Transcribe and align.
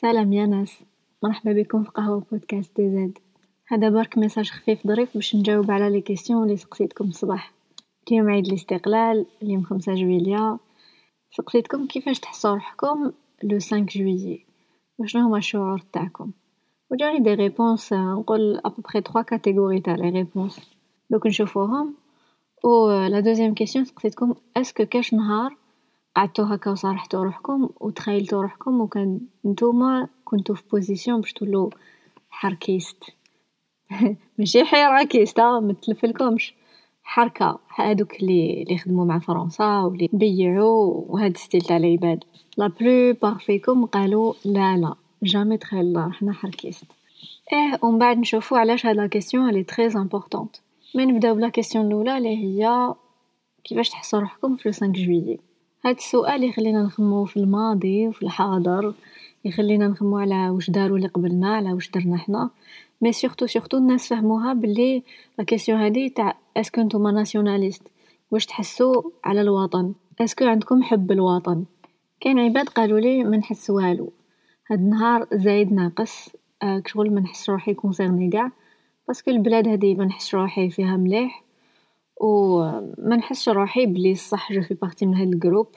سلام 0.00 0.32
يا 0.32 0.46
ناس 0.46 0.78
مرحبا 1.22 1.52
بكم 1.52 1.82
في 1.82 1.90
قهوة 1.90 2.22
بودكاست 2.32 2.80
دي 2.80 2.90
زاد 2.90 3.18
هذا 3.68 3.88
برك 3.88 4.18
message 4.18 4.50
خفيف 4.50 4.86
ظريف 4.86 5.14
باش 5.14 5.36
نجاوب 5.36 5.70
على 5.70 5.90
les 5.90 6.00
questions 6.00 6.42
اللي 6.42 6.56
سقسيتكم 6.56 7.08
الصباح. 7.08 7.52
اليوم 8.08 8.30
عيد 8.30 8.46
الاستقلال 8.46 9.26
اليوم 9.42 9.62
خمسة 9.62 9.94
جويليا. 9.94 10.58
سقسيتكم 11.30 11.86
كيفاش 11.86 12.20
تحسوا 12.20 12.54
روحكم 12.54 13.12
le 13.42 13.58
cinq 13.58 13.96
juillet 13.98 14.46
وشنو 14.98 15.26
هما 15.26 15.38
الشعور 15.38 15.82
تاعكم؟ 15.92 16.30
وجاني 16.90 17.18
des 17.18 17.34
réponses 17.34 17.92
نقول 17.92 18.60
à 18.64 18.69
peu 18.69 18.82
près 18.82 19.00
trois 19.00 19.22
catégories 19.22 19.80
تاع 19.80 19.94
les 19.94 20.08
réponses 20.08 20.60
دوك 21.10 21.26
نشوفوهم. 21.26 21.94
و 22.64 22.90
la 23.06 23.20
deuxième 23.20 23.54
question 23.54 23.84
سقسيتكم 23.84 24.34
est-ce 24.56 24.75
que 24.75 24.84
كاش 24.84 25.14
نهار 25.14 25.56
قعدتو 26.16 26.42
هكا 26.42 26.70
وصارحتو 26.70 27.22
روحكم 27.22 27.68
وتخيلتو 27.80 28.40
روحكم 28.40 28.80
وكان 28.80 29.20
نتوما 29.46 30.08
كنتو 30.24 30.54
في 30.54 30.62
position 30.72 31.20
باش 31.20 31.32
تولو 31.32 31.70
harkistes. 32.30 33.04
ماشي 34.38 34.64
hirakistes 34.64 35.40
متلفلكمش 35.40 36.54
حركة 37.02 37.58
هادوك 37.76 38.14
اللي 38.14 38.62
اللي 38.62 38.78
خدموا 38.78 39.04
مع 39.04 39.18
فرنسا 39.18 39.80
واللي 39.80 40.08
بيعوا 40.12 41.04
وهاد 41.08 41.36
style 41.36 41.60
تاع 41.60 41.76
العباد. 41.76 42.24
la 42.56 42.66
plupart 42.66 43.38
فيكم 43.38 43.86
قالوا 43.86 44.34
لا 44.44 44.76
لا 44.76 44.94
jamais 45.22 45.56
تخيلنا 45.56 46.06
رحنا 46.06 46.32
harkistes. 46.32 46.84
إيه 47.52 47.78
ومن 47.82 47.98
بعد 47.98 48.18
نشوفو 48.18 48.56
علاش 48.56 48.86
هاد 48.86 48.96
la 48.96 49.06
question 49.06 49.50
لي 49.50 49.62
très 49.62 49.86
importante 49.86 50.62
mais 50.94 51.06
نبداو 51.06 51.34
ب 51.34 51.39
la 51.39 51.48
question 51.48 51.86
الأولى 51.86 52.18
اللي 52.18 52.36
هي 52.36 52.94
كيفاش 53.64 53.88
تحسوا 53.88 54.20
روحكم 54.20 54.56
في 54.56 54.72
5 54.72 54.86
جويي 54.86 55.49
هاد 55.84 55.96
السؤال 55.96 56.44
يخلينا 56.44 56.82
نخمو 56.82 57.24
في 57.24 57.36
الماضي 57.36 58.08
وفي 58.08 58.22
الحاضر 58.22 58.94
يخلينا 59.44 59.88
نخمو 59.88 60.18
على 60.18 60.50
واش 60.50 60.70
داروا 60.70 60.96
اللي 60.96 61.08
قبلنا 61.08 61.56
على 61.56 61.72
واش 61.72 61.90
درنا 61.90 62.16
حنا. 62.16 62.50
mais 63.00 63.12
surtout 63.12 63.46
surtout 63.46 63.76
الناس 63.78 64.08
فهموها 64.08 64.52
بلي 64.52 65.02
la 65.38 65.44
question 65.44 65.78
هادي 65.80 66.08
تاع 66.08 66.38
est-ce 66.56 66.72
que 66.72 66.80
نتوما 66.80 67.10
nationalistes 67.10 67.82
واش 68.30 68.46
تحسوا 68.46 69.02
على 69.24 69.40
الوطن؟ 69.40 69.94
est-ce 70.20 70.36
que 70.36 70.44
عندكم 70.44 70.82
حب 70.82 71.12
الوطن؟ 71.12 71.64
كاين 72.20 72.38
عباد 72.38 72.68
قالوا 72.68 73.00
لي 73.00 73.24
ما 73.24 73.36
نحس 73.36 73.70
والو. 73.70 74.12
هاد 74.70 74.78
النهار 74.78 75.26
زايد 75.32 75.72
ناقص 75.72 76.28
آه 76.62 76.78
كشغل 76.78 77.14
ما 77.14 77.20
نحس 77.20 77.50
روحي 77.50 77.74
concernée 77.74 78.30
كاع 78.30 78.50
parce 79.08 79.22
que 79.22 79.30
البلاد 79.30 79.68
هادي 79.68 79.94
ما 79.94 80.04
نحس 80.04 80.34
روحي 80.34 80.70
فيها 80.70 80.96
مليح 80.96 81.44
و 82.20 82.58
ما 82.98 83.16
نحسش 83.16 83.48
روحي 83.48 83.86
بلي 83.86 84.14
صح 84.14 84.52
je 84.52 84.62
fais 84.62 84.74
partie 84.74 85.06
من 85.06 85.14
هاد 85.14 85.28
ال 85.28 85.34
groupe 85.34 85.68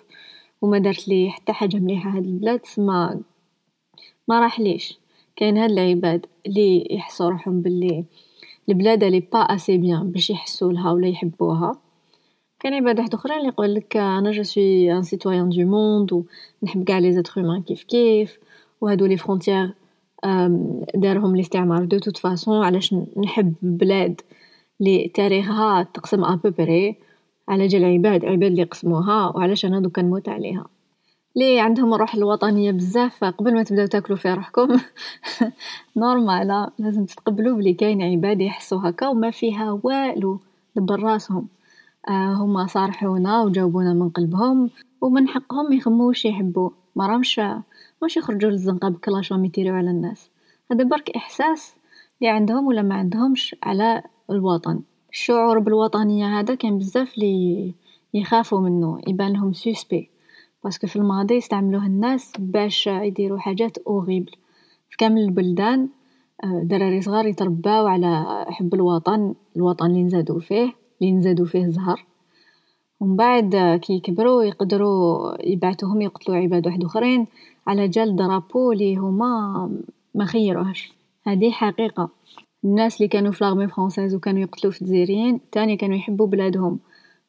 وما 0.64 0.78
دارت 0.78 1.08
لي 1.08 1.30
حتى 1.30 1.54
حاجة 1.54 1.78
مليحة 1.78 2.10
هاد 2.10 2.26
البلاد 2.26 2.60
ما 2.78 3.22
ما 4.28 4.40
راحليش 4.40 5.00
كاين 5.36 5.58
هاد 5.58 5.72
العباد 5.72 6.26
اللي 6.46 6.88
يحسوا 6.92 7.30
روحهم 7.30 7.62
باللي 7.62 8.06
البلاد 8.70 9.04
n'est 9.04 9.20
pas 9.20 9.40
assez 9.40 9.78
bien 9.78 10.12
باش 10.12 10.30
يحسوا 10.30 10.74
لها 10.74 10.92
ولا 10.92 11.08
يحبوها. 11.08 11.72
كاين 12.60 12.74
عباد 12.74 13.00
واحد 13.00 13.14
أخرين 13.14 13.38
اللي 13.38 13.48
يقول 13.48 13.76
لك 13.76 13.98
أنا 13.98 14.32
je 14.32 14.44
suis 14.44 14.94
un 14.94 15.04
citoyen 15.04 15.50
du 15.50 15.62
monde 15.62 16.26
ونحب 16.64 16.84
كاع 16.84 17.00
les 17.00 17.14
êtres 17.14 17.42
humains 17.42 17.62
كيف 17.62 17.84
كيف. 17.84 18.40
وهادو 18.82 19.06
les 19.06 19.18
frontières 19.18 19.74
دارهم 20.96 21.36
الاستعمار. 21.36 21.86
de 21.86 21.98
toute 21.98 22.18
façon 22.18 22.66
علاش 22.66 22.96
نحب 23.24 23.54
بلاد 23.62 24.22
لي 24.80 25.12
تاريخها 25.14 25.84
تقسم 25.84 26.24
à 26.24 26.33
peu 26.33 26.60
près 26.60 26.96
على 27.50 27.68
جال 27.68 27.86
عباد 27.86 28.26
عباد 28.26 28.52
اللي 28.52 28.64
قسموها 28.64 29.28
وعلاش 29.36 29.66
أنا 29.66 29.80
دوكا 29.80 30.02
نموت 30.02 30.30
عليها. 30.30 30.66
لي 31.36 31.60
عندهم 31.60 31.94
الروح 31.94 32.16
الوطنية 32.16 32.72
بزاف 32.72 33.24
قبل 33.24 33.54
ما 33.54 33.64
تبداو 33.64 33.86
تاكلوا 33.86 34.18
في 34.18 34.34
روحكم. 34.34 34.80
normal 35.98 36.68
لازم 36.80 37.06
تتقبلوا 37.06 37.58
بلي 37.58 37.74
كاين 37.74 38.02
عباد 38.02 38.42
يحسوا 38.42 38.90
هكا 38.90 39.08
وما 39.08 39.32
فيها 39.32 39.80
والو 39.84 40.40
دبر 40.76 41.04
راسهم. 41.04 41.48
آه 42.10 42.34
هما 42.34 42.68
صارحونا 42.68 43.42
وجاوبونا 43.42 43.94
من 43.94 44.10
قلبهم 44.10 44.70
ومن 45.02 45.28
حقهم 45.28 45.74
يخمو 45.74 46.08
واش 46.08 46.26
يحبوا. 46.26 46.70
ما 46.96 47.08
رامش 47.08 47.42
مش 48.04 48.18
يخرجوا 48.18 48.50
للزنقة 48.50 48.90
بكلاشهم 48.90 49.46
يتيروا 49.46 49.78
على 49.78 49.90
الناس. 49.90 50.30
هذا 50.72 50.84
برك 50.84 51.10
إحساس 51.10 51.76
اللي 52.22 52.32
عندهم 52.32 52.68
ولا 52.68 52.82
ما 52.82 52.96
عندهمش 52.96 53.56
على 53.64 54.04
الوطن. 54.30 54.82
الشعور 55.14 55.60
بالوطنية 55.60 56.40
هذا 56.40 56.56
كان 56.56 56.78
بزاف 56.78 57.14
اللي 57.14 57.74
يخافوا 58.14 58.60
منه 58.60 59.02
يبان 59.08 59.34
لهم 59.34 59.54
suspect 59.54 60.10
parce 60.64 60.79
que 60.79 60.88
في 60.88 60.96
الماضي 60.96 61.38
استعملوه 61.38 61.86
الناس 61.86 62.34
باش 62.40 62.88
يديروا 62.88 63.40
حاجات 63.40 63.78
horribles 63.78 64.32
في 64.90 64.98
كامل 64.98 65.22
البلدان 65.22 65.90
دراري 66.44 67.02
صغار 67.02 67.26
يترباو 67.26 67.88
على 67.88 68.46
حب 68.50 68.74
الوطن 68.74 69.34
الوطن 69.56 69.86
اللي 69.86 70.04
نزادو 70.04 70.40
فيه 70.40 70.74
اللي 71.02 71.12
نزادو 71.12 71.46
فيه 71.46 71.68
زهر. 71.68 72.06
ومن 73.00 73.16
بعد 73.16 73.80
كي 73.82 73.94
يكبروا 73.94 74.44
يقدروا 74.44 75.34
يبعثوهم 75.48 76.02
يقتلوا 76.02 76.38
عباد 76.38 76.68
واحد 76.68 76.84
أخرين 76.84 77.28
على 77.68 77.88
جال 77.88 78.16
drapeau 78.16 78.72
اللي 78.72 78.96
هما 78.96 79.70
ما 80.16 80.26
خيروهش. 80.26 80.94
هذه 81.28 81.52
حقيقة. 81.52 82.10
الناس 82.66 82.98
اللي 82.98 83.08
كانوا 83.08 83.32
في 83.32 83.44
l'armée 83.44 83.68
française 83.68 84.16
وكانوا 84.16 84.42
يقتلوا 84.42 84.74
في 84.74 84.82
الجزائريين 84.82 85.40
تاني 85.52 85.78
كانوا 85.78 85.96
يحبوا 85.96 86.28
بلادهم. 86.28 86.80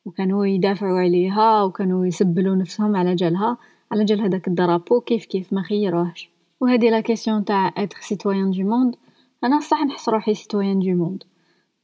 وكانوا 0.05 0.47
يدافعوا 0.47 0.99
عليها 0.99 1.63
وكانوا 1.63 2.07
يسبلوا 2.07 2.57
نفسهم 2.57 2.97
على 2.97 3.15
جالها. 3.15 3.59
على 3.93 4.05
جال 4.05 4.21
هذاك 4.21 4.49
ال 4.49 4.55
drapeau 4.55 5.01
كيف 5.01 5.25
كيف 5.25 5.53
ما 5.53 5.63
خيروهش 5.63 6.31
وهذه 6.61 6.91
la 6.91 7.01
question 7.01 7.45
تاع 7.45 7.73
être 7.77 7.99
citoyen 8.01 8.51
du 8.51 8.63
monde 8.63 8.97
أنا 9.45 9.61
صح 9.61 9.85
نحس 9.85 10.09
روحي 10.09 10.35
citoyen 10.35 10.79
du 10.79 10.91
monde 10.91 11.25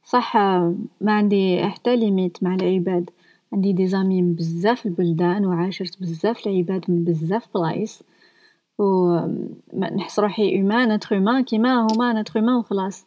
صح 0.03 0.37
ما 1.01 1.11
عندي 1.11 1.63
حتى 1.63 1.95
limites 1.95 2.43
مع 2.43 2.55
العباد. 2.55 3.09
عندي 3.53 3.73
des 3.73 3.87
amis 3.87 4.21
من 4.21 4.33
بزاف 4.33 4.85
البلدان 4.85 5.45
وعاشرت 5.45 6.01
بزاف 6.01 6.47
العباد 6.47 6.85
من 6.87 7.03
بزاف 7.03 7.47
بلايص 7.55 8.03
و 8.79 9.17
نحس 9.73 10.19
روحي 10.19 10.61
humaine 10.61 10.93
un 10.93 11.00
être 11.00 11.15
humain 11.15 11.43
كيما 11.43 11.87
هما 11.91 12.21
un 12.21 12.27
être 12.27 12.39
humain 12.39 12.55
وخلاص. 12.55 13.05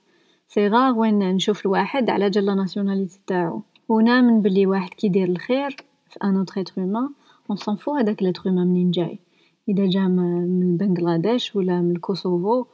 سي 0.54 0.68
وين 0.68 1.18
نشوف 1.18 1.66
الواحد 1.66 2.10
على 2.10 2.30
جال 2.30 2.46
la 2.46 2.54
nationalité 2.54 3.20
تاعو. 3.26 3.62
ونامن 3.88 4.42
بلي 4.42 4.66
واحد 4.66 4.94
كيدير 4.94 5.28
الخير 5.28 5.70
في 6.10 6.18
un 6.24 6.36
autre 6.36 6.60
être 6.60 6.82
humain 6.82 7.08
on 7.50 7.56
s'en 7.56 7.76
fout 7.76 7.96
هداك 7.96 8.22
l'être 8.22 8.42
humain 8.46 8.66
منين 8.66 8.90
جاي. 8.90 9.18
إذا 9.68 9.86
جا 9.86 10.00
من 10.00 10.76
بنغلاديش 10.76 11.56
ولا 11.56 11.80
من 11.80 11.90
الكوسوفو 11.90 12.64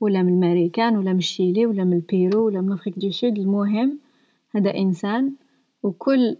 ولا 0.00 0.22
من 0.22 0.32
الماريكان 0.32 0.96
ولا 0.96 1.12
من 1.12 1.18
الشيلي 1.18 1.66
ولا 1.66 1.84
من 1.84 1.92
البيرو 1.92 2.46
ولا 2.46 2.60
من 2.60 2.72
Afrique 2.72 2.98
du 2.98 3.10
Sud 3.10 3.38
المهم 3.38 3.98
هذا 4.54 4.74
إنسان 4.74 5.32
وكل 5.82 6.36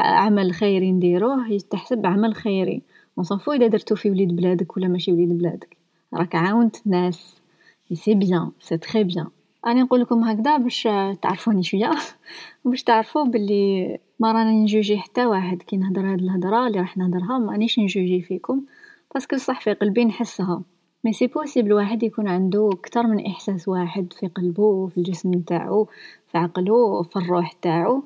عمل 0.00 0.52
خيري 0.52 0.92
نديروه 0.92 1.48
يتحسب 1.48 2.06
عمل 2.06 2.34
خيري. 2.34 2.82
ونصنفو 3.16 3.52
إذا 3.52 3.66
درتو 3.66 3.94
في 3.94 4.10
وليد 4.10 4.36
بلادك 4.36 4.76
ولا 4.76 4.88
ماشي 4.88 5.12
وليد 5.12 5.38
بلادك. 5.38 5.76
راك 6.14 6.34
عاونت 6.34 6.76
ناس. 6.86 7.34
c'est 7.94 8.14
bien 8.14 8.50
c'est 8.60 8.78
très 8.78 9.04
bien 9.04 9.26
اني 9.66 9.82
نقول 9.82 10.00
لكم 10.00 10.24
هكذا 10.24 10.56
باش 10.56 10.82
تعرفوني 11.22 11.62
شوية. 11.62 11.90
باش 12.64 12.82
تعرفوا 12.82 13.24
باللي 13.24 13.98
ما 14.20 14.32
راني 14.32 14.62
نجوجي 14.62 14.98
حتى 14.98 15.26
واحد. 15.26 15.62
كي 15.62 15.76
نهضر 15.76 16.12
هاد 16.12 16.20
الهضرة 16.20 16.66
اللي 16.66 16.80
راح 16.80 16.96
نهضرها 16.96 17.38
مانيش 17.38 17.78
نجوجي 17.78 18.22
فيكم. 18.22 18.62
parce 19.14 19.28
que 19.28 19.36
صح 19.36 19.60
في 19.60 19.72
قلبي 19.72 20.04
نحسها. 20.04 20.62
mais 21.04 21.12
c'est 21.12 21.26
possible 21.26 21.72
واحد 21.72 22.02
يكون 22.02 22.28
عنده 22.28 22.70
كتر 22.82 23.06
من 23.06 23.26
إحساس 23.26 23.68
واحد 23.68 24.12
في 24.12 24.26
قلبه 24.26 24.86
في 24.86 24.98
الجسم 24.98 25.34
نتاعو 25.34 25.88
في 26.32 26.38
عقله 26.38 27.02
في 27.02 27.16
الروح 27.16 27.52
تاعو 27.52 28.02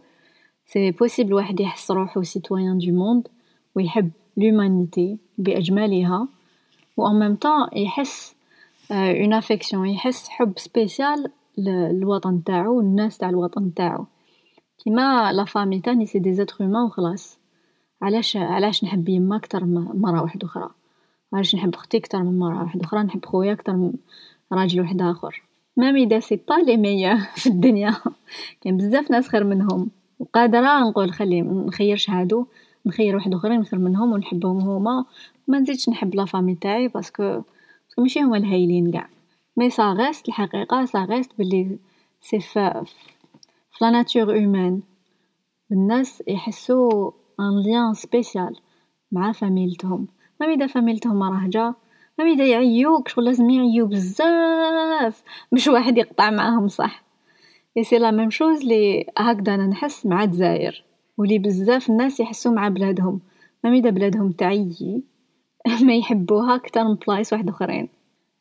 c'est 0.66 0.90
possible 0.90 1.34
واحد 1.34 1.60
يحس 1.60 1.90
روحو 1.90 2.22
citoyen 2.22 2.78
du 2.78 2.92
monde 2.92 3.28
ويحب 3.74 4.10
l'humanité 4.36 5.18
بأجملها. 5.38 6.28
و 6.96 7.06
en 7.06 7.18
même 7.18 7.38
يحس 7.72 8.34
une 8.90 9.32
affection 9.32 9.88
يحس 9.88 10.28
حب 10.28 10.52
spécial 10.56 11.30
للوطن 11.58 12.44
تاعو 12.44 12.80
الناس 12.80 13.18
تاع 13.18 13.28
الوطن 13.28 13.74
تاعو 13.74 14.04
كيما 14.84 15.32
la 15.32 15.44
famille 15.44 15.80
تاني 15.80 16.06
c'est 16.06 16.18
des 16.18 16.34
êtres 16.34 16.64
humains 16.64 16.82
وخلاص 16.82 17.38
علاش 18.02 18.36
علاش 18.36 18.84
نحب 18.84 19.08
يما 19.08 19.38
كتر 19.38 19.64
من 19.64 19.84
مرة 19.94 20.22
واحدة 20.22 20.46
أخرى 20.46 20.70
علاش 21.32 21.54
نحب 21.54 21.74
ختي 21.76 22.00
كتر 22.00 22.22
من 22.22 22.38
مرة 22.38 22.62
واحدة 22.62 22.84
أخرى 22.84 23.02
نحب 23.02 23.24
خويا 23.24 23.54
كتر 23.54 23.72
من 23.72 23.92
راجل 24.52 24.80
واحد 24.80 25.02
اخر 25.02 25.42
même 25.76 25.96
اذا 25.96 26.20
c'est 26.20 26.40
pas 26.48 26.54
les 26.54 26.76
meilleurs 26.76 27.18
في 27.34 27.46
الدنيا 27.46 27.94
كاين 28.60 28.76
بزاف 28.76 29.10
ناس 29.10 29.28
خير 29.28 29.44
منهم 29.44 29.90
وقادرة 30.18 30.80
نقول 30.88 31.12
خلي 31.12 31.40
نخيرش 31.42 32.10
هادو 32.10 32.46
نخير 32.86 33.16
واحد 33.16 33.34
اخرين 33.34 33.64
خير 33.64 33.78
منهم 33.78 34.12
ونحبهم 34.12 34.60
هما. 34.60 35.04
ما 35.48 35.58
نزيدش 35.58 35.88
نحب 35.88 36.14
la 36.14 36.24
famille 36.24 36.54
تاعي 36.54 36.88
parce 36.88 37.09
que 37.09 37.22
parce 37.22 37.72
que 37.72 38.02
ماشي 38.02 38.20
هما 38.20 38.36
الهايلين 38.36 38.90
قاع 38.92 39.08
mais 39.56 39.70
ça 39.70 39.82
reste 39.92 40.28
الحقيقة 40.28 40.84
ça 40.84 40.98
reste 40.98 41.30
بلي 41.38 41.78
c'est 42.20 42.40
vrai 42.40 42.84
la 43.80 43.90
nature 43.90 44.38
humaine 44.38 44.80
الناس 45.72 46.22
يحسوا 46.28 47.10
un 47.40 47.62
lien 47.62 47.94
spécial 47.94 48.56
مع 49.12 49.32
فاميلتهم 49.32 50.06
même 50.40 50.46
اذا 50.46 50.66
فاميلتهم 50.66 51.22
راهجة 51.22 51.74
même 52.18 52.28
اذا 52.28 52.46
يعيوك 52.46 53.08
شغل 53.08 53.24
لازم 53.24 53.50
يعيو 53.50 53.86
بزاف 53.86 55.22
باش 55.52 55.68
واحد 55.68 55.98
يقطع 55.98 56.30
معاهم 56.30 56.68
صح 56.68 57.02
et 57.76 57.84
c'est 57.84 57.98
la 57.98 58.10
même 58.10 58.30
chose 58.30 58.64
لي 58.64 59.06
هكذا 59.18 59.54
أنا 59.54 59.66
نحس 59.66 60.06
مع 60.06 60.24
دزاير 60.24 60.84
ولي 61.18 61.38
بزاف 61.38 61.90
الناس 61.90 62.20
يحسوا 62.20 62.52
مع 62.52 62.68
بلادهم 62.68 63.20
même 63.64 63.74
اذا 63.74 63.90
بلادهم 63.90 64.32
تعيي 64.32 65.02
ما 65.86 65.96
يحبوها 65.96 66.54
أكثر 66.54 66.84
من 66.84 66.94
بلايص 66.94 67.32
واحد 67.32 67.48
اخرين 67.48 67.88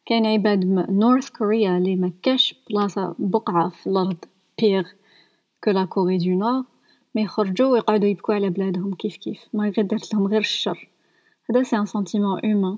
كاين 0.10 0.26
عباد 0.26 0.66
North 0.90 1.30
Korea 1.30 1.78
اللي 1.78 1.96
ما 1.96 2.12
كاش 2.22 2.56
بلاصة 2.70 3.16
بقعة 3.20 3.70
في 3.70 3.88
الأرض. 3.88 4.18
pire 4.62 4.84
que 5.63 5.72
la 5.72 5.86
Corée 5.86 6.18
du 6.18 6.30
Nord 6.30 6.63
ما 7.16 7.22
يخرجوا 7.22 7.68
ويقعدوا 7.68 8.10
يبكوا 8.10 8.34
على 8.34 8.50
بلادهم 8.50 8.94
كيف 8.94 9.18
كيف. 9.18 9.40
ما 9.54 9.64
غير 9.64 9.86
درت 9.86 10.14
لهم 10.14 10.28
غير 10.28 10.40
الشر. 10.40 10.90
هذا 11.50 11.64
c'est 11.63 11.78
un 11.78 11.86
sentiment 11.86 12.40
humain 12.40 12.78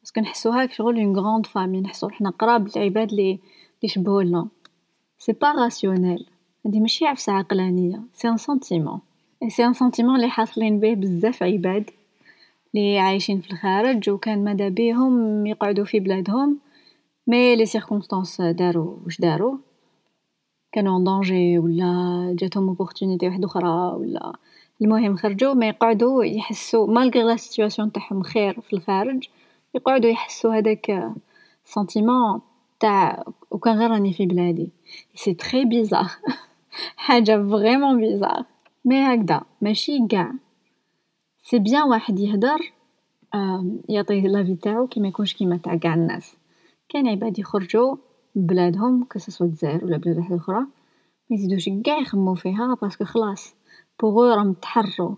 parce 0.00 0.12
que 0.12 0.20
نحسوها 0.20 0.64
كشغل 0.64 1.00
une 1.00 1.16
grande 1.16 1.46
famille 1.46 1.80
نحسو 1.80 2.08
حنا 2.08 2.30
قراب 2.30 2.76
العباد 2.76 3.10
اللي 3.10 3.38
يشبهوا 3.82 4.22
لنا. 4.22 4.48
c'est 5.18 5.32
pas 5.32 5.52
rationnel 5.52 6.26
هادي 6.66 6.80
ماشي 6.80 7.06
عفسة 7.06 7.32
عقلانية. 7.32 8.02
c'est 8.14 8.28
un 8.28 8.36
sentiment 8.36 9.00
c'est 9.48 9.64
un 9.64 9.72
sentiment 9.72 10.16
اللي 10.16 10.28
حاصلين 10.28 10.80
به 10.80 10.94
بزاف 10.94 11.42
عباد. 11.42 11.90
اللي 12.74 12.98
عايشين 12.98 13.40
في 13.40 13.52
الخارج 13.52 14.10
وكان 14.10 14.44
ماذا 14.44 14.68
بيهم 14.68 15.46
يقعدوا 15.46 15.84
في 15.84 16.00
بلادهم. 16.00 16.58
mais 17.26 17.56
les 17.56 17.66
circonstances 17.66 18.40
داروا 18.40 18.96
واش 19.04 19.20
داروا؟ 19.20 19.56
كانوا 20.72 20.98
en 20.98 21.04
danger 21.04 21.58
ولا 21.58 22.36
جاتهم 22.38 22.68
opportunité 22.68 23.28
واحدة 23.28 23.46
أخرى 23.46 23.96
ولا. 23.96 24.32
المهم 24.82 25.16
خرجوا 25.16 25.54
ما 25.54 25.68
يقعدوا 25.68 26.24
يحسوا 26.24 26.86
malgré 26.86 27.22
la 27.22 27.36
situation 27.36 27.92
تاعهم 27.92 28.22
خير 28.22 28.60
في 28.60 28.72
الخارج 28.72 29.28
يقعدوا 29.74 30.10
يحسوا 30.10 30.54
هذاك 30.54 31.12
sentiment 31.64 32.40
تاع 32.80 33.24
وكان 33.50 33.78
غير 33.78 33.90
راني 33.90 34.12
في 34.12 34.26
بلادي. 34.26 34.68
c'est 35.14 35.34
très 35.34 35.64
bizarre 35.64 36.10
حاجة 36.96 37.48
vraiment 37.50 38.00
bizarre 38.00 38.44
mais 38.84 39.00
هكذا 39.00 39.42
ماشي 39.60 40.06
قاع 40.10 40.32
c'est 41.52 41.58
bien 41.58 41.82
واحد 41.82 42.18
يهدر 42.18 42.72
يعطي 43.88 44.20
la 44.20 44.34
vie 44.34 44.54
تاعو 44.54 44.86
كي 44.86 45.00
ما 45.00 45.08
يكونش 45.08 45.34
كيما 45.34 45.56
تاع 45.56 45.76
قاع 45.76 45.94
الناس. 45.94 46.36
كاين 46.88 47.08
عباد 47.08 47.38
يخرجوا 47.38 47.96
بلادهم 48.34 49.04
que 49.04 49.18
ce 49.18 49.27
soit 49.27 49.46
الجزائر 49.46 49.84
ولا 49.84 49.96
بلاد 49.96 50.18
واحدة 50.18 50.36
أخرى 50.36 50.58
ما 50.60 50.66
يزيدوش 51.30 51.68
قاع 51.86 51.98
يخمو 51.98 52.34
فيها 52.34 52.76
parce 52.82 52.96
que 52.96 53.04
خلاص 53.04 53.54
بوغو 54.00 54.24
راهم 54.24 54.52
تحروا 54.52 55.14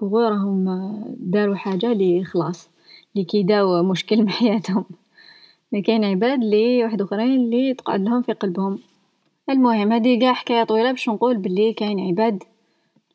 بوغو 0.00 0.20
راهم 0.20 0.64
داروا 1.18 1.54
حاجة 1.54 1.92
لي 1.92 2.24
خلاص 2.24 2.70
لي 3.14 3.24
كيداو 3.24 3.82
مشكل 3.82 4.22
مع 4.24 4.32
حياتهم. 4.32 4.84
mais 5.72 5.82
كاين 5.82 6.04
عباد 6.04 6.44
لي 6.44 6.84
واحد 6.84 7.02
أخرين 7.02 7.50
لي 7.50 7.74
تقعد 7.74 8.00
لهم 8.00 8.22
في 8.22 8.32
قلبهم. 8.32 8.78
المهم 9.50 9.92
هذه 9.92 10.20
قاع 10.20 10.32
حكاية 10.32 10.64
طويلة 10.64 10.90
باش 10.90 11.08
نقول 11.08 11.36
بلي 11.36 11.72
كاين 11.72 12.00
عباد 12.00 12.42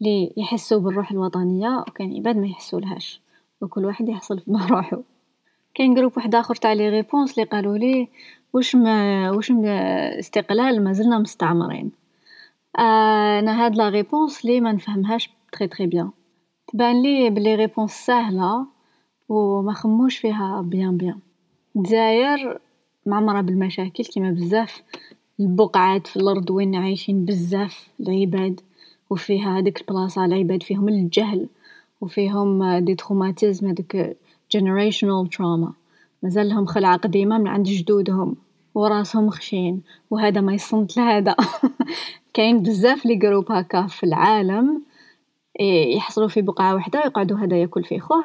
لي 0.02 0.34
يحسوا 0.38 0.80
بالروح 0.80 1.12
الوطنية 1.12 1.80
وكاين 1.88 2.16
عباد 2.16 2.38
ما 2.38 2.48
يحسولهاش. 2.48 3.22
وكل 3.62 3.86
واحد 3.86 4.10
يحصل 4.10 4.40
في 4.46 4.52
روحو 4.70 5.02
كاين 5.76 5.94
groupe 5.94 6.12
واحد 6.18 6.36
آخر 6.36 6.56
تاع 6.56 6.74
les 6.74 6.90
réponses 6.90 7.38
لي 7.38 7.44
قالوا 7.44 7.78
لي 7.78 8.08
واش 8.54 8.76
ما 8.76 9.32
واش 9.32 9.52
استقلال 10.20 10.84
مازلنا 10.84 11.20
مستعمرين. 11.20 11.92
آه 12.80 13.40
أنا 13.40 13.66
هاد 13.66 13.76
la 13.76 13.90
réponse 13.90 14.46
لي 14.46 14.62
ما 14.62 14.72
نفهمهاش 14.72 15.30
très 15.52 15.68
très 15.68 15.88
bien 15.88 16.10
تبان 16.68 17.02
لي 17.02 17.30
بلي 17.30 17.56
réponse 17.56 17.92
ساهله 17.92 18.66
وما 19.30 19.74
خموش 19.74 20.18
فيها 20.18 20.62
bien 20.62 20.98
bien 20.98 21.20
دزاير 21.76 22.60
معمرة 23.06 23.42
بالمشاكل 23.42 24.04
كيما 24.04 24.32
بزاف. 24.32 24.82
البقعات 25.40 26.08
في 26.08 26.16
الأرض 26.16 26.52
وين 26.52 26.76
عايشين 26.76 27.26
بزاف 27.26 27.88
العباد. 28.00 28.62
وفيها 29.12 29.58
هاديك 29.58 29.82
البلاصة 29.82 30.26
العباد 30.26 30.64
فيهم 30.64 30.90
الجهل 30.90 31.48
وفيهم 32.02 32.78
des 32.78 32.96
traumatismes 32.96 33.68
هادوك 33.68 33.98
generational 34.56 35.28
trauma. 35.36 35.74
مازال 36.24 36.50
لهم 36.50 36.66
خلعة 36.66 36.98
قديمة 36.98 37.38
من 37.38 37.48
عند 37.48 37.66
جدودهم 37.66 38.36
وراسهم 38.76 39.30
خشين 39.30 39.82
وهذا 40.10 40.42
ما 40.42 40.54
يصمت 40.54 40.98
لهذا. 40.98 41.36
كاين 42.34 42.60
بزاف 42.64 43.06
les 43.06 43.16
groupes 43.16 43.52
هكا 43.52 43.88
في 43.88 44.04
العالم 44.04 44.82
يحصلوا 45.96 46.28
في 46.28 46.42
بقعة 46.42 46.76
واحدة 46.76 47.00
ويقعدوا 47.00 47.38
هذا 47.38 47.58
ياكل 47.58 47.84
في 47.84 48.00
خوه. 48.00 48.24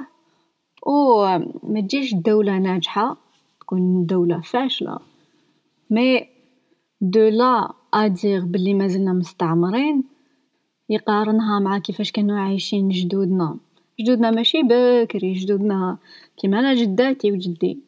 وما 0.87 1.81
تجيش 1.81 2.15
دولة 2.15 2.59
ناجحة 2.59 3.17
تكون 3.61 4.06
دولة 4.06 4.41
فاشلة. 4.41 4.99
mais 5.91 6.29
de 7.00 7.29
là 7.29 7.73
à 7.94 8.05
dire 8.05 8.44
بلي 8.44 8.75
مازلنا 8.75 9.12
مستعمرين 9.12 10.16
يقارنها 10.88 11.59
مع 11.59 11.79
كيفاش 11.79 12.12
كانوا 12.12 12.38
عايشين 12.38 12.88
جدودنا. 12.88 13.56
جدودنا 14.00 14.31
ماشي 14.31 14.62
بكري 14.62 15.33
جدودنا 15.33 15.99
كيما 16.37 16.59
أنا 16.59 16.75
جداتي 16.75 17.33
وجدي. 17.33 17.79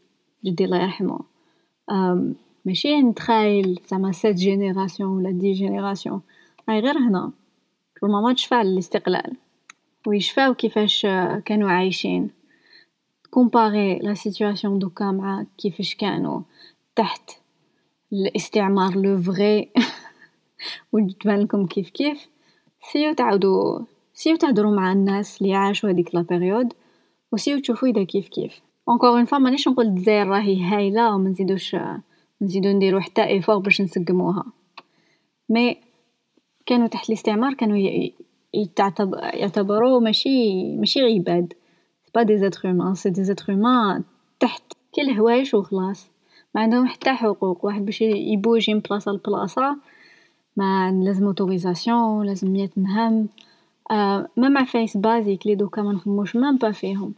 جدي 0.44 0.64
الله 0.64 0.82
يرحمه. 0.82 1.20
ماشي 2.64 3.02
نتخايل 3.02 3.80
زعما 3.90 4.12
sept 4.12 4.34
générations 4.34 5.10
ولا 5.10 5.30
dix 5.30 5.52
générations. 5.52 6.20
هاي 6.68 6.80
غير 6.80 6.98
هنا. 6.98 7.32
ماما 8.02 8.32
تشفى 8.32 8.56
ع 8.56 8.60
الاستقلال 8.60 9.36
ويشفاو 10.06 10.54
كيفاش 10.54 11.06
كانوا 11.44 11.70
عايشين. 11.70 12.30
comparez 13.30 13.98
la 13.98 14.14
situation 14.14 14.78
دوكا 14.78 15.10
مع 15.10 15.44
كيفاش 15.58 15.94
كانوا. 15.94 16.40
تحت 16.96 17.30
الاستعمار 18.12 18.96
le 18.96 19.22
vrai 19.22 19.70
وتبان 20.92 21.40
لكم 21.40 21.66
كيف 21.66 21.90
كيف. 21.90 22.28
سيو 22.82 23.14
تعاودوا 23.14 23.80
سيو 24.14 24.36
تهدروا 24.36 24.76
مع 24.76 24.92
الناس 24.92 25.42
اللي 25.42 25.54
عاشوا 25.54 25.90
هذيك 25.90 26.14
la 26.14 26.22
période 26.22 26.72
وسيو 27.32 27.60
تشوفوا 27.60 27.88
إذا 27.88 28.04
كيف 28.04 28.28
كيف. 28.28 28.60
encore 28.88 29.08
une 29.08 29.24
fois 29.24 29.38
مانيش 29.38 29.68
نقول 29.68 29.86
الجزائر 29.86 30.26
راهي 30.26 30.62
هايلة 30.62 31.14
وما 31.14 31.30
نزيدوش 31.30 31.76
نزيدو 32.42 32.68
نديرو 32.68 33.00
حتى 33.00 33.24
effort 33.26 33.58
باش 33.58 33.80
نسقموها. 33.80 34.44
mais 35.48 35.76
كانوا 36.66 36.86
تحت 36.86 37.08
الاستعمار 37.08 37.54
كانوا 37.54 37.76
يعتبروا 39.34 40.00
ماشي 40.00 40.76
ماشي 40.76 41.00
عباد. 41.00 41.52
pas 42.14 42.22
des 42.22 42.38
êtres 42.38 42.68
humains 42.68 42.94
c'est 42.94 43.10
des 43.10 43.24
êtres 43.24 43.52
humains 43.52 44.04
تحت 44.40 44.62
كل 44.94 45.10
هوايش 45.10 45.54
وخلاص. 45.54 46.10
ما 46.54 46.60
عندهم 46.60 46.86
حتى 46.86 47.10
حقوق. 47.10 47.64
واحد 47.64 47.84
باش 47.84 48.00
يبوجي 48.02 48.74
من 48.74 48.80
بلاصه 48.80 49.12
لبلاصة 49.12 49.76
ما 50.58 50.90
لازم 51.04 51.26
autorisation 51.26 52.26
لازم 52.26 52.52
مية 52.52 52.70
نهم. 52.76 53.28
آه 53.90 54.28
même 54.36 54.64
عفايس 54.64 54.96
basiques 54.96 55.46
لي 55.46 55.54
دوكا 55.54 55.82
ما 55.82 55.92
نخموش 55.92 56.36
même 56.36 56.56
pas 56.56 56.72
فيهم. 56.72 57.14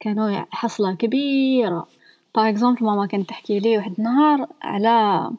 كانوا 0.00 0.44
حصلة 0.50 0.94
كبيرة. 0.94 1.86
par 2.34 2.48
exemple 2.48 2.84
ماما 2.84 3.06
كانت 3.06 3.28
تحكي 3.28 3.58
لي 3.60 3.76
واحد 3.76 3.94
النهار 3.98 4.46
على 4.62 5.30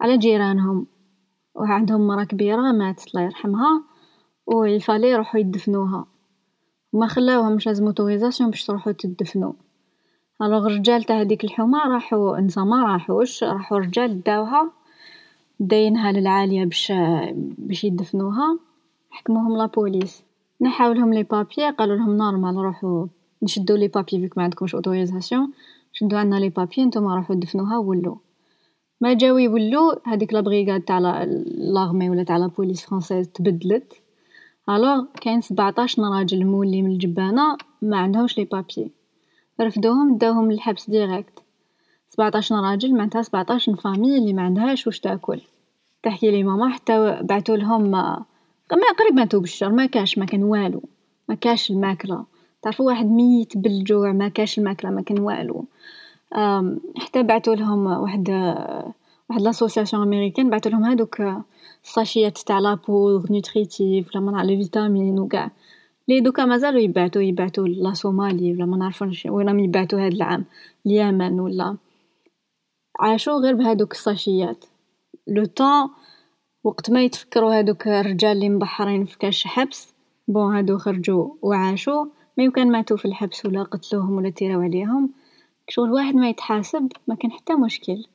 على 0.00 0.18
جيرانهم. 0.18 0.86
وعندهم 1.54 2.06
مرا 2.06 2.24
كبيرة 2.24 2.72
ماتت 2.72 3.08
الله 3.08 3.22
يرحمها 3.22 3.82
ويفالي 4.46 5.10
يروحو 5.10 5.38
يدفنوها. 5.38 6.06
وما 6.92 7.06
خلاوهمش 7.06 7.66
لازم 7.66 7.86
autorisation 7.86 8.50
باش 8.50 8.64
تروحو 8.64 8.90
تدفنو 8.90 9.54
alors 10.42 10.66
الرجال 10.66 11.04
تاع 11.04 11.20
هذيك 11.20 11.44
الحومة 11.44 11.78
راحو 11.88 12.34
النسا 12.34 12.60
ما 12.60 12.84
راحوش 12.84 13.44
راحو 13.44 13.76
رجال 13.76 14.22
داوها. 14.22 14.81
داينها 15.62 16.12
للعالية 16.12 16.64
باش 16.64 16.92
باش 17.58 17.84
يدفنوها. 17.84 18.58
حكموهم 19.10 19.56
la 19.56 19.73
police 19.73 20.22
نحاو 20.60 20.87
لهم 20.87 21.14
les 21.14 21.22
papiers 21.22 21.70
قالوا 21.70 21.96
لهم 21.96 22.16
normal 22.16 22.56
روحوا 22.56 23.06
نشدو 23.42 23.76
les 23.76 23.88
papiers 23.88 24.20
vu 24.20 24.27
que 24.27 24.38
ما 24.38 24.44
عندكمش 24.44 24.74
autorisation 24.74 25.52
شدو 25.92 26.16
عندنا 26.16 26.36
les 26.36 26.48
papiers 26.48 26.84
نتوما 26.84 27.16
روحوا 27.16 27.36
دفنوها 27.36 27.78
ولو 27.78 28.18
ما 29.00 29.12
جاو 29.12 29.38
يولو 29.38 30.00
هذيك 30.04 30.32
la 30.32 30.40
brigade 30.40 30.80
تاع 30.80 30.98
l'armée 31.74 32.10
ولا 32.10 32.22
تاع 32.22 32.36
la 32.36 32.46
police 32.46 32.86
française 32.86 33.28
تبدلت. 33.28 33.92
alors 34.68 35.04
كاين 35.20 35.40
سبعطاش 35.40 36.00
راجل 36.00 36.46
مولي 36.46 36.82
من 36.82 36.90
الجبانة 36.90 37.56
ما 37.82 37.96
عندهمش 37.96 38.38
les 38.38 38.44
papiers 38.44 38.90
رفدوهم 39.60 40.18
داوهم 40.18 40.52
للحبس 40.52 40.90
direct 40.90 41.41
سبعطاش 42.12 42.52
راجل 42.52 42.94
معناتها 42.94 43.22
سبعطاش 43.22 43.70
familles 43.70 44.18
اللي 44.18 44.32
ما 44.32 44.42
عندهاش 44.42 44.86
واش 44.86 45.00
تاكل. 45.00 45.40
تحكي 46.02 46.30
لي 46.30 46.42
ماما 46.42 46.68
حتى 46.68 47.18
بعثوا 47.22 47.56
لهم 47.56 47.90
ما 47.90 48.24
قريب 48.98 49.14
ماتوا 49.14 49.40
بالشر 49.40 49.72
ما 49.72 49.86
كاش 49.86 50.18
ما 50.18 50.24
كان 50.24 50.42
والو. 50.42 50.82
ما 51.28 51.34
كاش 51.34 51.70
الماكلة. 51.70 52.24
تعرفوا 52.62 52.86
واحد 52.86 53.06
ميت 53.06 53.58
بالجوع 53.58 54.12
ما 54.12 54.28
كاش 54.28 54.58
الماكلة 54.58 54.90
ما 54.90 55.02
كان 55.02 55.20
والو. 55.20 55.64
حتى 56.96 57.22
بعثوا 57.22 57.54
لهم 57.54 57.86
واحد 57.86 58.30
واحد 59.30 59.42
لاسوسياسيون 59.42 60.02
امريكان 60.02 60.50
بعثوا 60.50 60.70
لهم 60.70 60.84
هذوك 60.84 61.22
الساشيات 61.84 62.38
تاع 62.38 62.58
لابور 62.58 63.26
نوتريتيف 63.30 64.16
ولا 64.16 64.24
من 64.24 64.34
على 64.34 64.56
فيتامين 64.56 65.18
وكاع 65.18 65.50
لي 66.08 66.20
دوكا 66.20 66.44
مازالو 66.44 66.78
يبعتو 66.78 67.20
يبعتو 67.20 67.66
لا 67.66 67.92
صومالي 67.92 68.52
ولا 68.52 68.66
ما 68.66 68.76
نعرفوش 68.76 69.26
وين 69.26 69.46
راهم 69.46 69.58
يبعتو 69.58 69.96
هاد 69.96 70.12
العام. 70.12 70.44
اليمن 70.86 71.40
ولا 71.40 71.76
عاشو 73.02 73.30
غير 73.30 73.54
بهادوك 73.54 73.92
الساشيات. 73.92 74.64
لو 75.26 75.44
طون 75.44 75.90
وقت 76.64 76.90
ما 76.90 77.04
يتفكرو 77.04 77.48
هادوك 77.48 77.88
الرجال 77.88 78.40
لي 78.40 78.48
مبحرين 78.48 79.04
في 79.04 79.18
كاش 79.18 79.46
حبس 79.46 79.94
بون 80.28 80.56
هادو 80.56 80.78
خرجو 80.78 81.36
وعاشو 81.42 82.06
mais 82.38 82.48
وكان 82.48 82.72
ماتو 82.72 82.96
في 82.96 83.04
الحبس 83.04 83.46
ولا 83.46 83.62
قتلوهم 83.62 84.16
ولا 84.16 84.30
تيراو 84.30 84.60
عليهم. 84.60 85.10
شغل 85.68 85.92
واحد 85.92 86.14
ما 86.14 86.28
يتحاسب 86.28 86.88
ما 87.08 87.14
كان 87.14 87.32
حتى 87.32 87.54
مشكل. 87.54 88.06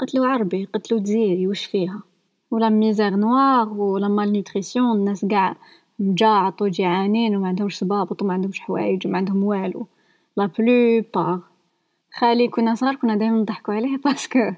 قتلو 0.00 0.24
عربي 0.24 0.64
قتلو 0.64 0.98
جزيري 0.98 1.46
وش 1.46 1.64
فيها؟ 1.64 2.02
ولا 2.50 2.68
misère 2.68 3.16
noire 3.16 3.68
ولا 3.68 4.08
malnutrition 4.08 4.96
الناس 4.96 5.24
قاع 5.24 5.56
مجاعط 5.98 6.62
وجيعانين 6.62 7.36
وما 7.36 7.48
عندهمش 7.48 7.78
صبابط 7.78 8.22
وما 8.22 8.32
عندهمش 8.32 8.60
حوايج 8.60 9.06
وما 9.06 9.18
عندهم 9.18 9.44
والو. 9.44 9.86
la 10.36 10.50
plupart. 10.58 11.53
خالي 12.18 12.48
كنا 12.48 12.74
صغار 12.74 12.94
كنا 12.94 13.16
دايما 13.16 13.40
نضحكو 13.40 13.72
عليه 13.72 13.96
parce 14.04 14.31
que. 14.31 14.52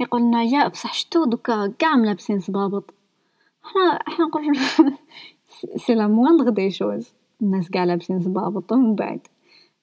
يقولنا 0.00 0.42
يا 0.42 0.68
بصح 0.68 0.94
شتو 0.94 1.24
دوكا 1.24 1.74
قاع 1.80 1.96
ملابسين 1.96 2.40
صبابط. 2.40 2.94
حنا 3.62 3.98
إحنا 4.08 4.24
نقول 4.24 4.56
c'est 5.86 5.94
la 5.94 6.06
moindre 6.06 6.50
des 6.50 6.70
choses 6.70 7.12
الناس 7.42 7.70
قاع 7.70 7.84
لابسين 7.84 8.20
صبابط. 8.20 8.72
ومن 8.72 8.94
بعد 8.94 9.20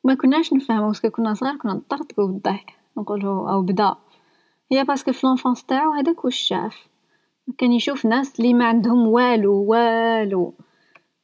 ما 0.04 0.14
كناش 0.16 0.54
نفهمو 0.54 0.88
parce 0.88 1.01
que 1.01 1.10
كنا 1.10 1.34
صغار 1.34 1.58
كنا 1.58 1.74
نطرطقو 1.74 2.28
بالضحك. 2.28 2.74
نقولو 2.98 3.50
أو 3.50 3.62
بدا. 3.62 3.96
هي 4.72 4.84
parce 4.84 5.01
que 5.01 5.12
في 5.12 5.28
l'enfance 5.28 5.64
تاعو 5.64 5.94
هداك 5.94 6.26
واش 6.26 6.36
شاف؟ 6.36 6.88
كان 7.58 7.74
يشوف 7.74 8.06
ناس 8.06 8.40
لي 8.40 8.54
ما 8.54 8.66
عندهم 8.66 9.08
والو 9.08 9.54
والو. 9.54 10.54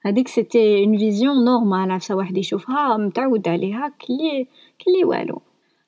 هذيك 0.05 0.27
c'était 0.27 0.83
une 0.83 0.97
vision 0.97 1.45
normale 1.45 1.91
عفسة 1.91 2.15
واحد 2.15 2.37
يشوفها 2.37 2.97
متعود 2.97 3.47
عليها 3.47 3.89
كلي 3.89 4.47
كلي 4.85 5.05
والو. 5.05 5.41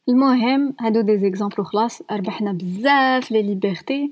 المهم 0.10 0.74
هادو 0.80 1.02
des 1.02 1.18
exemples 1.18 1.62
وخلاص 1.62 2.02
ربحنا 2.12 2.52
بزاف 2.52 3.32
les 3.32 3.42
libertés 3.42 4.12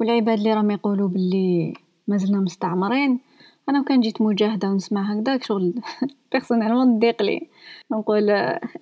والعباد 0.00 0.38
اللي 0.38 0.54
راهم 0.54 0.70
يقولوا 0.70 1.08
باللي 1.08 1.74
مازلنا 2.08 2.40
مستعمرين. 2.40 3.20
أنا 3.68 3.82
كان 3.84 4.00
جيت 4.00 4.22
مجاهدة 4.22 4.68
ونسمع 4.68 5.12
هكذاك 5.12 5.44
شغل 5.44 5.74
personnellement 6.32 6.98
تضيق 6.98 7.22
لي. 7.22 7.48
نقول 7.92 8.30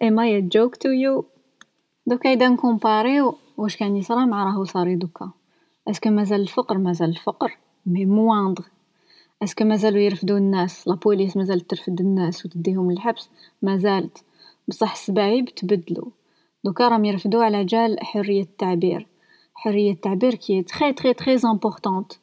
ايما 0.02 0.28
يا 0.28 0.40
جوك 0.40 0.76
تو 0.76 0.88
يو 0.88 1.24
دوكا 2.06 2.32
إذا 2.32 2.48
نكومباريو 2.48 3.38
واش 3.56 3.76
كان 3.76 3.96
يصرى؟ 3.96 4.26
مع 4.26 4.44
راهو 4.44 4.64
صاري 4.64 4.96
دوكا. 4.96 5.30
est-ce 5.88 6.03
que 6.03 6.10
مازال 6.10 6.40
الفقر؟ 6.40 6.78
مازال 6.78 7.08
الفقر. 7.08 7.58
mais 7.86 8.04
moindre 8.04 8.64
est-ce 9.42 9.57
que 9.57 9.64
مازالو 9.64 9.98
يرفدو 9.98 10.36
الناس؟ 10.36 10.88
la 10.88 10.94
police 10.94 11.36
مازالت 11.36 11.70
ترفد 11.70 12.00
الناس 12.00 12.46
وتديهم 12.46 12.92
للحبس 12.92 13.28
مازالت 13.62 14.24
بصح 14.68 14.92
السبايب 14.92 15.44
تبدلو 15.44 16.12
دوكا 16.64 16.88
راهم 16.88 17.04
يرفدو 17.04 17.40
على 17.40 17.64
جال 17.64 17.96
حرية 18.00 18.42
التعبير. 18.42 19.06
حرية 19.54 19.92
التعبير 19.92 20.34
كي 20.34 20.62
très 20.62 20.92
très 20.92 21.14
très 21.14 21.36
importante 21.44 22.18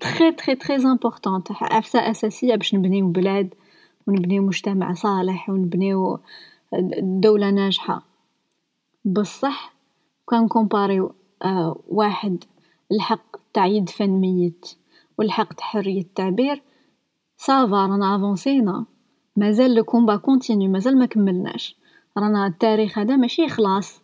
très 0.00 0.32
très 0.32 0.54
très 0.54 0.76
importante 0.76 1.52
عفسة 1.52 2.10
أساسية 2.10 2.54
باش 2.54 2.74
نبنيو 2.74 3.08
بلاد 3.08 3.54
ونبنيو 4.06 4.42
مجتمع 4.42 4.92
صالح 4.92 5.50
ونبنيو 5.50 6.18
دولة 7.02 7.50
ناجحة. 7.50 8.02
بصح 9.04 9.74
كان 10.30 10.48
كومباريو 10.48 11.14
آه 11.44 11.80
واحد 11.88 12.44
الحق 12.92 13.36
تاع 13.52 13.66
يدفن 13.66 14.10
ميت 14.10 14.66
والحق 15.18 15.52
تاع 15.52 15.66
حرية 15.66 16.00
التعبير. 16.00 16.62
ça 17.36 17.61
va 17.61 17.86
رانا 17.86 18.16
افونسينا 18.16 18.84
مازال 19.36 19.74
le 19.74 19.84
combat 19.84 20.16
continue 20.16 20.70
مازال 20.70 20.98
ما 20.98 21.06
كملناش. 21.06 21.76
رانا 22.18 22.46
التاريخ 22.46 22.98
هذا 22.98 23.16
ماشي 23.16 23.48
خلاص. 23.48 24.02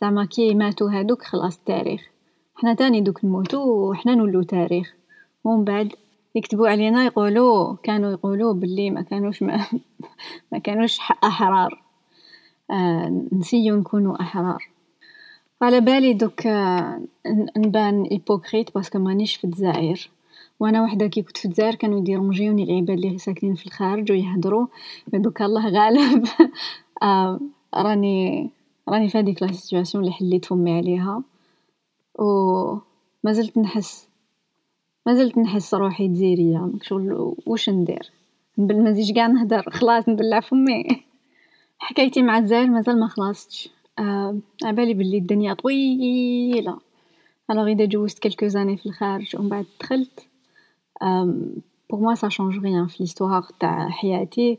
زعما 0.00 0.24
كي 0.24 0.54
ماتو 0.54 0.86
هادوك 0.86 1.22
خلاص 1.22 1.56
التاريخ. 1.56 2.02
حنا 2.54 2.74
تاني 2.74 3.00
دوك 3.00 3.24
نموتو 3.24 3.90
وحنا 3.90 4.14
نولو 4.14 4.42
تاريخ. 4.42 4.94
ومن 5.44 5.64
بعد 5.64 5.92
يكتبوا 6.34 6.68
علينا 6.68 7.04
يقولوا 7.04 7.76
كانوا 7.82 8.10
يقولوا 8.12 8.54
باللي 8.54 8.90
ما 8.90 9.02
كانوش 9.02 9.42
ما, 9.42 9.66
ما 10.52 10.58
كانوش 10.58 10.98
أحرار. 11.24 11.82
آه 12.70 13.26
نسيو 13.32 13.76
نكونوا 13.76 14.20
أحرار. 14.20 14.68
على 15.62 15.80
بالي 15.80 16.12
دوك 16.12 16.46
آه 16.46 17.00
نبان 17.56 18.02
hypocrite 18.02 18.74
parce 18.74 18.89
que 18.89 18.98
مانيش 18.98 19.36
في 19.36 19.44
الجزائر. 19.44 20.10
وأنا 20.60 20.82
وحده 20.82 21.06
كي 21.06 21.22
كنت 21.22 21.36
في 21.36 21.44
الجزائر 21.44 21.74
كانوا 21.74 21.98
يديرونجيوني 21.98 22.62
العباد 22.62 22.90
اللي 22.90 23.18
ساكنين 23.18 23.54
في 23.54 23.66
الخارج 23.66 24.12
ويهضروا 24.12 24.66
دوك 25.08 25.42
الله 25.42 25.68
غالب. 25.68 26.26
راني 27.74 28.50
راني 28.88 29.08
في 29.08 29.18
هذيك 29.18 29.42
la 29.42 29.52
situation 29.52 30.04
اللي 30.04 30.14
حليت 30.14 30.44
فمي 30.44 30.72
عليها. 30.72 31.22
و 32.18 32.24
ما 33.24 33.32
زلت 33.32 33.58
نحس 33.58 34.08
ما 35.06 35.14
زلت 35.14 35.38
نحس 35.38 35.74
روحي 35.74 36.08
جزيريه 36.08 36.70
شغل 36.82 37.34
واش 37.46 37.70
ندير؟ 37.70 38.10
ما 38.58 38.90
نزيدش 38.90 39.12
كاع 39.12 39.26
نهدر. 39.26 39.70
خلاص 39.80 40.08
نبلع 40.08 40.40
فمي. 40.40 40.84
حكايتي 41.78 42.22
مع 42.22 42.38
الجزائر 42.38 42.66
مازال 42.66 43.00
ما 43.00 43.08
خلصتش. 43.08 43.70
آه 43.98 44.38
عبالي 44.64 44.94
بلي 44.94 45.18
الدنيا 45.18 45.54
طويلة. 45.54 46.78
alors 47.50 47.66
إذا 47.66 47.84
جوزت 47.84 48.18
quelques 48.18 48.46
années 48.46 48.76
في 48.76 48.86
الخارج 48.86 49.36
ومن 49.36 49.48
بعد 49.48 49.66
دخلت 49.80 50.26
pour 51.90 52.00
moi 52.00 52.14
ça 52.14 52.28
change 52.28 52.58
rien 52.58 52.86
في 52.86 52.96
l'histoire 53.00 53.42
تاع 53.60 53.88
حياتي. 53.88 54.58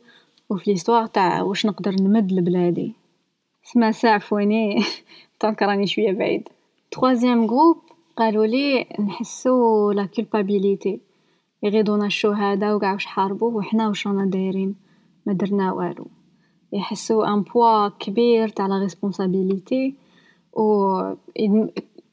وفي 0.51 0.71
l'histoire 0.71 1.05
تاع 1.05 1.41
واش 1.41 1.65
نقدر 1.65 1.91
نمد 1.91 2.31
لبلادي 2.31 2.93
سما 3.63 3.91
ساعفوني 3.91 4.83
donc 5.39 5.63
راني 5.63 5.87
شوية 5.87 6.11
بعيد. 6.11 6.49
troisième 6.91 7.47
groupe 7.47 7.77
قالوا 8.17 8.45
لي 8.45 8.85
نحسو 8.99 9.91
la 9.91 10.05
culpabilité 10.05 10.99
يغيضونا 11.63 12.05
الشهداء 12.05 12.75
وقع 12.75 12.93
واش 12.93 13.05
حاربوا 13.05 13.51
وحنا 13.51 13.87
واش 13.87 14.07
رانا 14.07 14.25
دايرين. 14.25 14.75
ما 15.25 15.33
درنا 15.33 15.71
والو. 15.73 16.07
يحسو 16.73 17.23
un 17.23 17.41
poids 17.41 17.87
كبير 17.87 18.47
تاع 18.47 18.67
la 18.67 18.79
responsabilité 18.79 19.95
و 20.53 20.97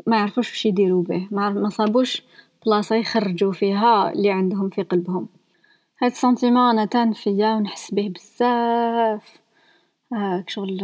ما 0.07 0.17
يعرفوش 0.17 0.51
واش 0.51 0.67
يديروا 0.67 1.03
به. 1.03 1.29
ما 1.31 1.69
صابوش 1.69 2.23
بلاصه 2.67 2.97
يخرجوا 2.97 3.53
فيها 3.53 4.13
اللي 4.13 4.31
عندهم 4.31 4.69
في 4.69 4.83
قلبهم. 4.83 5.29
هاد 6.03 6.11
ال 6.11 6.17
sentiment 6.17 6.71
أنا 6.71 6.85
تان 6.85 7.13
فيا 7.13 7.55
ونحس 7.55 7.95
به 7.95 8.09
بزاف. 8.09 9.41
شغل 10.47 10.81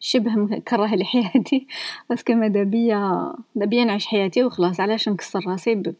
شبه 0.00 0.30
مكره 0.30 0.94
لحياتي 0.94 1.66
parce 2.10 2.24
que 2.24 2.32
ماذا 2.32 2.62
بيا 2.62 3.32
بيا 3.54 3.84
نعيش 3.84 4.06
حياتي 4.06 4.44
وخلاص 4.44 4.80
علاش 4.80 5.08
نكسر 5.08 5.40
راسي 5.46 5.74
ب... 5.74 5.94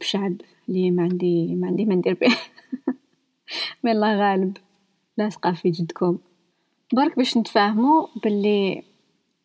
بشعب 0.00 0.36
اللي 0.68 0.90
ما 0.90 1.02
عندي 1.02 1.54
ما 1.54 1.66
عندي 1.66 1.84
ما 1.84 1.94
ندير 1.94 2.14
به. 2.14 2.36
من 3.84 3.90
الله 3.90 4.16
غالب 4.16 4.56
لاصقه 5.18 5.52
في 5.52 5.70
جدكم. 5.70 6.18
برك 6.92 7.16
باش 7.16 7.36
نتفاهموا 7.36 8.06
باللي 8.24 8.82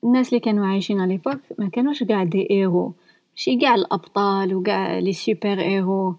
الناس 0.03 0.29
اللي 0.29 0.39
كانوا 0.39 0.67
عايشين 0.67 0.99
على 0.99 1.19
ما 1.59 1.69
كانوش 1.69 2.03
قاع 2.03 2.23
des 2.23 2.47
héros. 2.51 2.93
ماشي 3.31 3.57
قاع 3.57 3.75
الأبطال 3.75 4.55
وقاع 4.55 4.99
les 4.99 5.13
super-héros. 5.13 6.15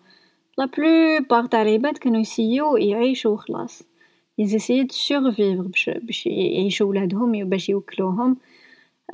la 0.59 0.69
plupart 0.79 1.47
تاع 1.47 1.63
العباد 1.63 1.99
كانوا 1.99 2.21
يسيو 2.21 2.77
يعيشوا 2.77 3.33
وخلاص 3.33 3.83
ils 4.39 4.87
essayaient 5.11 5.54
de 5.54 5.63
باش 5.63 5.91
باش 6.03 6.27
يعيشوا 6.27 6.87
ولادهم 6.87 7.49
باش 7.49 7.69
يوكلوهم 7.69 8.37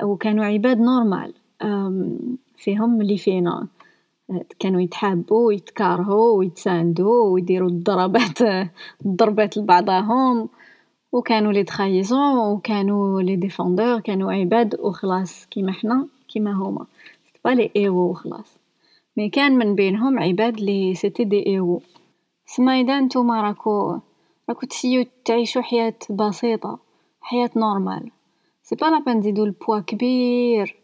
وكانوا 0.03 0.45
عباد 0.45 0.79
normal 0.79 1.33
فيهم 2.57 3.01
اللي 3.01 3.17
فينا 3.17 3.67
كانوا 4.59 4.81
يتحابوا 4.81 5.47
ويتكارهوا 5.47 6.37
ويتساندوا 6.37 7.29
ويديروا 7.29 7.69
الضربات 7.69 8.41
الضربات 9.05 9.57
لبعضهم 9.57 10.49
وكانوا 11.11 11.53
les 11.53 11.63
trahisons 11.63 12.37
وكانوا 12.37 13.21
les 13.21 13.35
défendeurs 13.35 13.99
كانوا 13.99 14.33
عباد 14.33 14.75
وخلاص 14.79 15.45
كيما 15.45 15.71
حنا 15.71 16.07
كيما 16.27 16.51
هما 16.51 16.85
با 17.45 17.49
لي 17.49 17.71
ايرو 17.75 18.09
وخلاص 18.09 18.60
mais 19.17 19.29
كان 19.29 19.57
من 19.57 19.75
بينهم 19.75 20.19
عباد 20.19 20.59
لي 20.59 20.95
c'était 20.95 21.23
des 21.23 21.45
héros 21.47 21.81
سما 22.45 22.81
اذا 22.81 22.99
نتوما 22.99 23.41
راكو 23.41 23.99
راكو 24.49 24.65
تسيو 24.65 25.05
تعيشو 25.25 25.61
حياة 25.61 25.93
بسيطة 26.09 26.79
حياة 27.21 27.49
normale. 27.55 28.11
c'est 28.63 28.75
pas 28.75 28.85
la 28.85 28.95
peine 28.95 29.21
تزيدو 29.21 29.43
البوا 29.43 29.79
كبير 29.79 30.75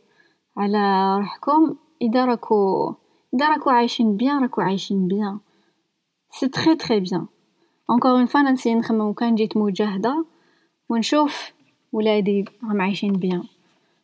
على 0.58 1.16
روحكم. 1.18 1.76
إذا 2.02 2.26
راكو 2.26 2.94
إذا 3.34 3.50
راكو 3.50 3.70
عايشين 3.70 4.18
bien 4.18 4.42
راكو 4.42 4.62
عايشين 4.62 5.08
bien. 5.08 5.40
c'est 6.32 6.48
très 6.48 6.76
très 6.76 7.00
bien. 7.00 7.26
encore 7.92 8.12
une 8.12 8.26
fois 8.26 8.42
نسي 8.42 8.76
نخمم 8.76 9.14
كان 9.14 9.36
جيت 9.36 9.58
مجاهدة 9.58 10.26
ونشوف 10.90 11.52
ولادي 11.94 12.46
راهم 12.64 12.82
عايشين 12.82 13.14
bien. 13.14 13.44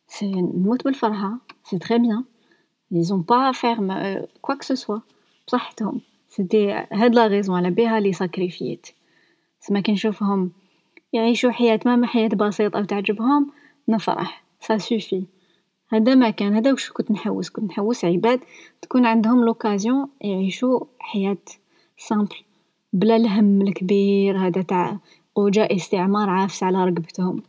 c'est 0.08 0.32
نموت 0.32 0.84
بالفرحة. 0.84 1.38
c'est 1.64 1.78
très 1.78 2.00
bien. 2.00 2.24
Ils 2.92 3.14
ont 3.14 3.24
pas 3.24 3.50
à 3.50 3.54
faire 3.54 3.80
quoi 4.42 4.56
que 4.58 4.66
ce 4.66 4.76
soit. 4.76 5.04
بصحتهم 5.48 6.02
c'était 6.30 6.72
هاد 6.92 7.16
la 7.16 7.28
raison 7.28 7.58
على 7.58 7.70
بيها 7.70 8.00
les 8.00 8.14
sacrifices 8.14 8.88
سما 9.60 9.80
كي 9.80 9.92
نشوفهم 9.92 10.52
يعيشوا 11.14 11.52
حياة 11.52 11.80
ما 11.86 12.08
حياة 12.08 12.28
بسيطة 12.28 12.80
وتعجبهم 12.80 13.52
نفرح 13.90 14.44
ça 14.60 14.78
suffit 14.78 15.24
هذا 15.90 16.16
ما 16.16 16.30
كان 16.30 16.56
هذا 16.56 16.72
واش 16.72 16.90
كنت 16.92 17.12
نحوس 17.12 17.50
كنت 17.50 17.72
نحوس 17.72 18.06
عباد 18.06 18.40
تكون 18.82 19.06
عندهم 19.06 19.46
l'occasion 19.46 20.08
يعيشوا 20.22 20.80
حياة 21.00 21.38
simple 21.98 22.36
بلا 22.94 23.16
الهم 23.16 23.62
الكبير 23.62 24.38
هذا 24.38 24.62
تاع 24.62 24.98
قوجا 25.36 25.76
استعمار 25.76 26.30
عافس 26.30 26.64
على 26.64 26.86
رقبتهم 26.86 27.44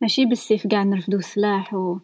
ماشي 0.00 0.24
بالسيف 0.24 0.66
قاع 0.66 0.82
نرفدو 0.82 1.18
السلاح 1.18 1.74
و 1.74 1.98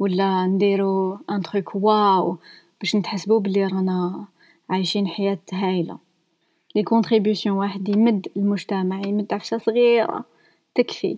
ولا 0.00 0.46
نديرو 0.46 1.18
un 1.30 1.40
truc 1.40 1.74
waouh 1.74 2.36
باش 2.80 2.96
نتحسبو 2.96 3.38
بلي 3.38 3.66
رانا 3.66 4.24
عايشين 4.70 5.06
حياة 5.06 5.38
هايلة. 5.52 5.98
les 6.76 6.82
contributions 6.82 7.56
واحد 7.56 7.88
يمد 7.88 8.28
المجتمع 8.36 9.00
يمد 9.06 9.32
عفسة 9.32 9.58
صغيرة 9.58 10.24
تكفي. 10.74 11.16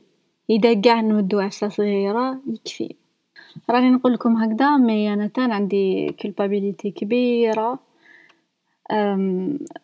إذا 0.51 0.81
قاع 0.81 1.01
نمدو 1.01 1.41
عفسة 1.41 1.69
صغيرة 1.69 2.39
يكفي. 2.47 2.95
راني 3.71 3.91
نقولكم 3.91 4.37
هكذا 4.37 4.77
mais 4.77 5.13
أنا 5.13 5.27
تان 5.27 5.53
عندي 5.53 6.13
culpabilité 6.23 6.91
كبيرة. 6.91 7.79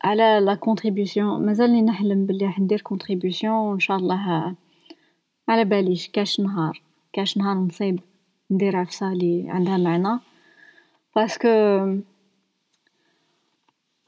على 0.04 0.40
la 0.42 0.54
contribution 0.54 1.46
مازالني 1.46 1.82
نحلم 1.82 2.26
بلي 2.26 2.46
راح 2.46 2.58
ندير 2.58 2.80
contribution 2.80 3.54
و 3.54 3.74
إن 3.74 3.80
شاء 3.80 3.96
الله. 3.96 4.54
على 5.48 5.64
باليش 5.64 6.08
كاش 6.08 6.40
نهار. 6.40 6.82
كاش 7.12 7.38
نهار 7.38 7.56
نصيب 7.56 8.00
ندير 8.50 8.76
عفسة 8.76 9.12
لي 9.12 9.44
عندها 9.48 9.76
معنى 9.76 10.20
parce 11.16 11.36
que 11.36 11.48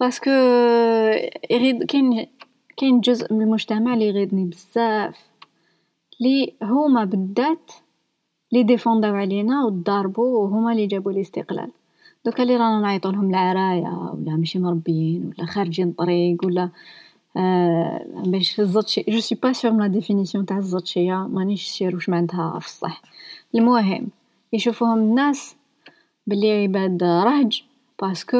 parce 0.00 0.19
que 0.19 0.30
يغيض 1.50 1.84
كاين 1.84 2.26
كاين 2.76 3.00
جزء 3.00 3.34
من 3.34 3.42
المجتمع 3.42 3.94
لي 3.94 4.08
يغيضني 4.08 4.44
بزاف. 4.44 5.18
لي 6.20 6.54
هما 6.62 7.04
بالذات 7.04 7.72
لي 8.52 8.62
ديفونداو 8.62 9.14
علينا 9.14 9.64
و 9.64 9.68
ضاربو 9.68 10.22
و 10.22 10.46
هما 10.46 10.74
لي 10.74 10.86
جابو 10.86 11.10
الاستقلال. 11.10 11.70
دوكا 12.24 12.42
لي 12.42 12.56
رانا 12.56 12.80
نعيطولهم 12.80 13.30
العرايا 13.30 14.12
ولا 14.14 14.36
ماشي 14.36 14.58
مربيين 14.58 15.32
ولا 15.38 15.46
خارجين 15.46 15.92
طريق 15.92 16.44
ولا 16.44 16.70
آه 17.36 18.06
باش 18.26 18.60
الزطشي 18.60 19.04
je 19.08 19.20
suis 19.20 19.38
pas 19.42 19.52
sûr 19.52 19.72
la 19.72 19.86
définition 19.86 20.46
تاع 20.46 20.58
الزطشية 20.58 21.14
مانيش 21.14 21.68
sûr 21.68 21.94
واش 21.94 22.08
معناتها 22.08 22.56
الصح. 22.56 23.02
المهم 23.54 24.08
يشوفوهم 24.52 24.98
الناس 24.98 25.56
بلي 26.26 26.62
عباد 26.62 27.02
رهج 27.02 27.62
parce 28.02 28.25
que 28.25 28.38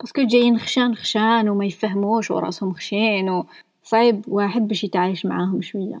parce 0.00 0.14
que 0.14 0.22
جايين 0.22 0.58
خشان 0.58 0.94
خشان 0.94 1.48
وما 1.48 1.64
يفهموش 1.64 2.30
وراسهم 2.30 2.72
خشين 2.72 3.28
و 3.30 3.44
صعيب 3.82 4.24
واحد 4.28 4.68
باش 4.68 4.84
يتعايش 4.84 5.26
معاهم 5.26 5.62
شوية. 5.62 6.00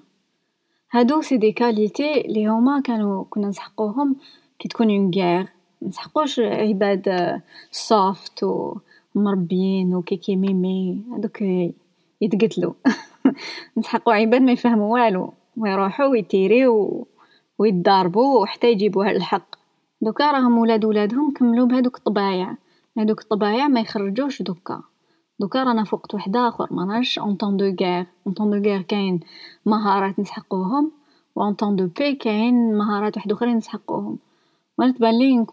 هادو 0.92 1.22
c'est 1.22 1.36
des 1.36 1.52
qualités 1.52 2.22
لي 2.22 2.46
هما 2.46 2.80
كانوا 2.80 3.24
كنا 3.30 3.48
نسحقوهم 3.48 4.16
كي 4.58 4.68
تكون 4.68 4.90
en 4.90 5.10
guerre 5.10 5.46
نسحقوش 5.82 6.40
عباد 6.40 7.40
soft 7.70 8.42
و 8.42 8.76
مربيين 9.14 9.94
و 9.94 10.02
كيكي 10.02 10.36
ميمي 10.36 11.04
هادوك 11.12 11.42
يتقتلو. 12.20 12.74
نسحقو 13.78 14.10
عباد 14.10 14.42
ما 14.42 14.52
يفهمو 14.52 14.94
والو 14.94 15.32
ويروحو 15.56 16.10
ويتيريو 16.10 17.06
ويتضاربو 17.60 18.44
حتى 18.44 18.72
يجيبوها 18.72 19.12
للحق 19.12 19.54
دوكا 20.02 20.32
راهم 20.32 20.58
ولاد 20.58 20.84
ولادهم 20.84 21.32
كملوا 21.32 21.66
بهذوك 21.66 21.96
الطبايع. 21.96 22.56
هذوك 22.98 23.20
الطبايع 23.20 23.68
ما 23.68 23.80
يخرجوش 23.80 24.42
دوكا. 24.42 24.82
دوكا 25.40 25.64
رانا 25.64 25.84
في 25.84 25.94
وقت 25.94 26.14
آخر 26.36 26.68
ما 26.70 26.96
راش 26.96 27.18
en 27.18 27.34
temps 27.34 27.56
de 27.56 27.64
guerre 27.80 28.06
en 28.26 28.34
temps 28.34 28.50
de 28.50 28.56
guerre 28.56 28.82
كاين 28.82 29.20
مهارات 29.66 30.18
نسحقوهم 30.20 30.92
و 31.36 31.42
en 31.42 31.54
temps 31.54 31.76
de 31.76 31.86
paix 31.86 32.14
كاين 32.14 32.74
مهارات 32.78 33.16
واحد 33.16 33.32
اخرين 33.32 33.56
نسحقوهم. 33.56 34.18
وأنا 34.78 34.92
تبان 34.92 35.46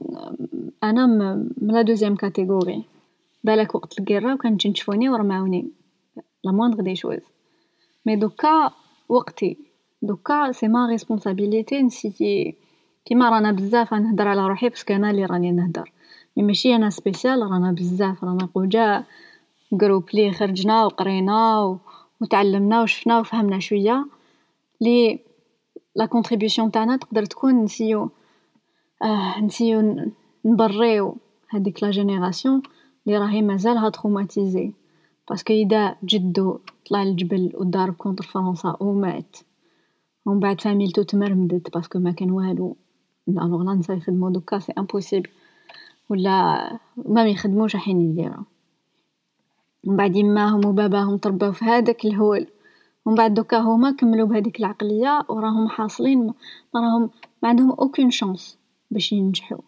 أنا 0.84 1.06
من 1.62 1.74
la 1.74 1.82
deuxième 1.82 2.16
catégorie 2.16 2.84
بالك 3.44 3.76
وقت 3.76 4.00
la 4.00 4.08
guerre 4.08 4.34
وكان 4.34 4.58
تجي 4.58 4.72
تشوفوني 4.72 5.10
ورماوني. 5.10 5.68
la 6.44 6.52
moindre 6.52 6.82
des 6.82 6.96
choses. 6.96 7.20
mais 8.06 8.16
دوكا 8.16 8.72
وقتي. 9.10 9.67
دوكا 10.02 10.52
c'est 10.52 10.68
ma 10.68 10.88
responsabilité 10.88 11.82
نسيتي. 11.82 12.56
كيما 13.06 13.30
رانا 13.30 13.52
بزاف 13.52 13.94
نهدر 13.94 14.28
على 14.28 14.48
روحي 14.48 14.70
parce 14.70 14.85
que 14.85 14.94
أنا 14.94 15.12
اللي 15.12 15.26
راني 15.26 15.52
نهدر 15.52 15.92
mais 16.38 16.44
ماشي 16.44 16.76
أنا 16.76 16.90
spécial 16.90 17.42
رانا 17.42 17.72
بزاف. 17.72 18.24
رانا 18.24 18.50
قوجا 18.56 19.04
groupe 19.74 20.04
لي 20.14 20.32
خرجنا 20.32 20.86
وقرينا 20.86 21.80
وتعلمنا 22.22 22.82
وشفنا 22.82 23.20
وفهمنا 23.20 23.60
شوية. 23.60 24.06
لي 24.82 25.20
la 25.96 26.06
contribution 26.06 26.72
تاعنا 26.72 26.98
تقدر 26.98 27.26
تكون 27.26 27.64
نسيو 27.64 28.10
آه 29.04 29.40
نسيو 29.40 30.06
نبريو 30.46 31.18
هذيك 31.50 31.84
la 31.84 31.92
génération 31.92 32.62
لي 33.06 33.18
راهي 33.18 33.42
مازالها 33.42 33.90
traumatisée 33.90 34.72
parce 35.30 35.45
que 35.45 35.54
إذا 35.54 35.96
جدو 36.04 36.60
طلع 36.90 37.04
الجبل 37.04 37.52
ودار 37.56 37.92
contre 37.92 38.24
فرنسا 38.24 38.78
ومات. 38.80 39.38
ومن 40.28 40.40
بعد 40.40 40.62
فاميلتو 40.62 41.02
تمرمدت 41.02 41.74
parce 41.74 41.90
que 41.90 42.00
ما 42.00 42.12
كان 42.12 42.32
والو. 42.32 42.76
alors 43.30 43.64
لا 43.64 43.74
نسا 43.74 43.94
يخدمو 43.94 44.30
دوكا 44.30 44.60
c'est 44.60 44.74
impossible 44.78 45.30
ولا 46.10 46.80
ما 46.98 47.26
يخدموش 47.26 47.76
راحين 47.76 48.02
يديرو 48.02 48.44
من 49.84 49.96
بعد 49.96 50.16
يماهم 50.16 50.66
وباباهم 50.66 51.18
ترباو 51.18 51.52
في 51.52 51.66
هذاك 51.66 52.06
الهول. 52.06 52.48
ومن 53.06 53.16
بعد 53.16 53.34
دوكا 53.34 53.58
هما 53.58 53.92
كملوا 53.92 54.28
بهذيك 54.28 54.60
العقلية 54.60 55.26
وراهم 55.30 55.70
حاصلين. 55.70 56.34
ما 56.74 56.82
راهم 56.82 57.10
ما 57.44 57.50
عندهم 57.50 57.72
aucune 57.72 58.12
chance 58.12 58.58
باش 58.92 59.12
ينجحوا. 59.12 59.62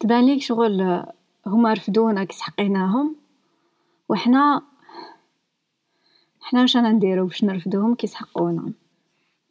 تبان 0.00 0.26
ليك 0.26 0.42
شغل 0.42 1.04
هما 1.46 1.72
رفدونا 1.72 2.24
كي 2.24 2.36
سحقيناهم. 2.36 3.16
وحنا 4.08 4.62
حنا 6.40 6.60
واش 6.60 6.76
رانا 6.76 6.92
نديرو 6.92 7.26
باش 7.26 7.44
نرفدوهم 7.44 7.94
كي 7.94 8.06
سحقونا. 8.06 8.72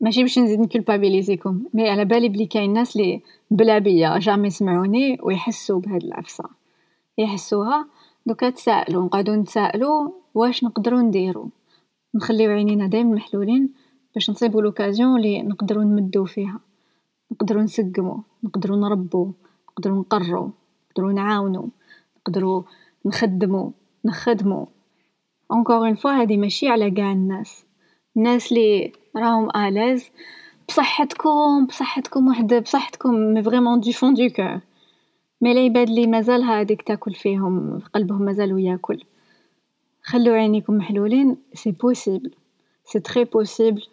ماشي 0.02 0.22
باش 0.22 0.40
نزيد 0.40 0.60
نكولبابيليزيكم 0.60 1.64
mais 1.74 1.90
على 1.90 2.06
بالي 2.06 2.30
بلي 2.30 2.46
كاين 2.46 2.74
ناس 2.74 2.98
لي 2.98 3.22
بلا 3.52 3.78
بيا 3.78 4.18
jamais 4.18 4.48
يسمعوني 4.48 5.18
ويحسوا 5.24 5.80
بهاد 5.80 6.04
العفسة. 6.04 6.44
يحسوها. 7.18 7.88
دوكا 8.26 8.50
تسائلوا 8.50 9.06
نقعدوا 9.06 9.36
نتسائلوا 9.36 10.10
واش 10.34 10.64
نقدروا 10.64 11.02
نديروا 11.02 11.46
نخليو 12.16 12.52
عينينا 12.52 12.88
دايما 12.88 13.16
محلولين 13.16 13.70
باش 14.16 14.30
نصيبوا 14.30 14.62
l'occasion 14.62 15.22
لي 15.22 15.42
نقدروا 15.42 15.84
نمدوا 15.84 16.26
فيها. 16.26 16.60
نقدروا 17.32 17.64
نسقموا 17.64 18.18
نقدروا 18.44 18.78
نربوا 18.78 19.32
نقدروا 19.70 20.00
نقروا 20.00 20.50
نقدروا 20.90 21.14
نعاونوا 21.14 21.68
نقدروا 22.18 22.64
نخدموا 23.06 23.70
نخدموا 24.06 24.66
encore 25.54 25.84
une 25.92 25.98
fois 25.98 26.06
هذه 26.06 26.38
ماشي 26.38 26.68
على 26.68 26.90
قاع 26.90 27.12
الناس. 27.12 27.66
الناس 28.18 28.52
لي 28.52 28.92
راهم 29.18 29.58
à 29.58 29.64
l'aise. 29.64 30.10
بصحتكم 30.68 31.66
بصحتكم 31.66 32.28
وحد 32.28 32.54
بصحتكم 32.54 33.44
vraiment 33.44 33.80
du 33.80 33.92
fond 33.92 34.14
du 34.14 34.30
cœur. 34.30 34.60
mais 35.42 35.52
العباد 35.52 35.90
لي 35.90 36.08
مازال 36.08 36.44
هاديك 36.44 36.82
تاكل 36.82 37.14
فيهم 37.14 37.80
قلبهم 37.94 38.22
مازالو 38.22 38.58
ياكل 38.58 39.04
خلو 40.04 40.34
عينيكم 40.34 40.78
محلولين 40.78 41.38
c'est 41.54 41.72
possible 41.72 42.32
c'est 42.86 43.00
très 43.00 43.24
possible 43.24 43.84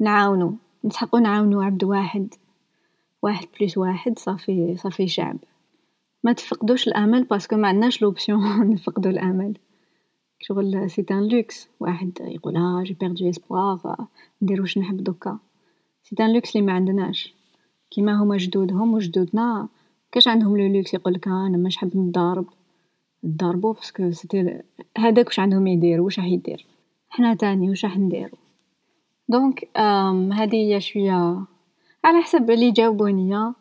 نعاونو. 0.00 0.56
نسحقو 0.84 1.18
نعاونو 1.18 1.60
عبد 1.60 1.84
واحد. 1.84 2.34
واحد 3.22 3.46
plus 3.58 3.78
واحد 3.78 4.18
صافي 4.18 4.76
صافي 4.76 5.08
شعب. 5.08 5.38
ما 6.24 6.32
تفقدوش 6.32 6.88
الأمل 6.88 7.24
parce 7.24 7.44
que 7.44 7.56
ما 7.56 7.68
عندناش 7.68 8.02
l'option 8.02 8.70
نفقدو 8.72 9.10
الأمل. 9.10 9.58
شغل 10.40 10.90
c'est 10.90 11.04
un 11.10 11.28
luxe 11.28 11.68
واحد 11.80 12.12
يقول 12.20 12.56
ها 12.56 12.82
j'ai 12.82 12.94
perdu 12.94 13.30
espoir 13.30 14.06
ندير 14.42 14.60
واش 14.60 14.78
نحب 14.78 15.04
دوكا. 15.04 15.38
c'est 16.02 16.16
un 16.20 16.32
luxe 16.32 16.56
لي 16.56 16.62
ما 16.62 16.72
عندناش 16.72 17.34
كيما 17.90 18.22
هما 18.22 18.36
جدودهم 18.36 18.94
وجدودنا 18.94 19.68
كاش 20.12 20.28
عندهم 20.28 20.56
le 20.56 20.66
luxe 20.66 20.94
يقولك 20.94 21.28
ها 21.28 21.46
أنا 21.46 21.56
مش 21.56 21.76
حاب 21.76 21.96
نضارب 21.96 22.46
ضاربو 23.26 23.72
parce 23.72 23.96
que 23.96 24.10
c'était 24.10 24.62
هذاك 24.98 25.26
واش 25.26 25.38
عندهم 25.38 25.66
يديروا 25.66 26.04
واش 26.04 26.18
راح 26.18 26.26
يدير؟ 26.28 26.66
حنا 27.08 27.34
تاني 27.34 27.70
واش 27.70 27.84
راح 27.84 27.98
نديرو؟ 27.98 28.38
donc 29.28 29.68
هذه 30.32 30.54
هي 30.54 30.80
شوية 30.80 31.46
على 32.04 32.22
حسب 32.22 32.50
اللي 32.50 32.70
جاوبوني 32.70 33.52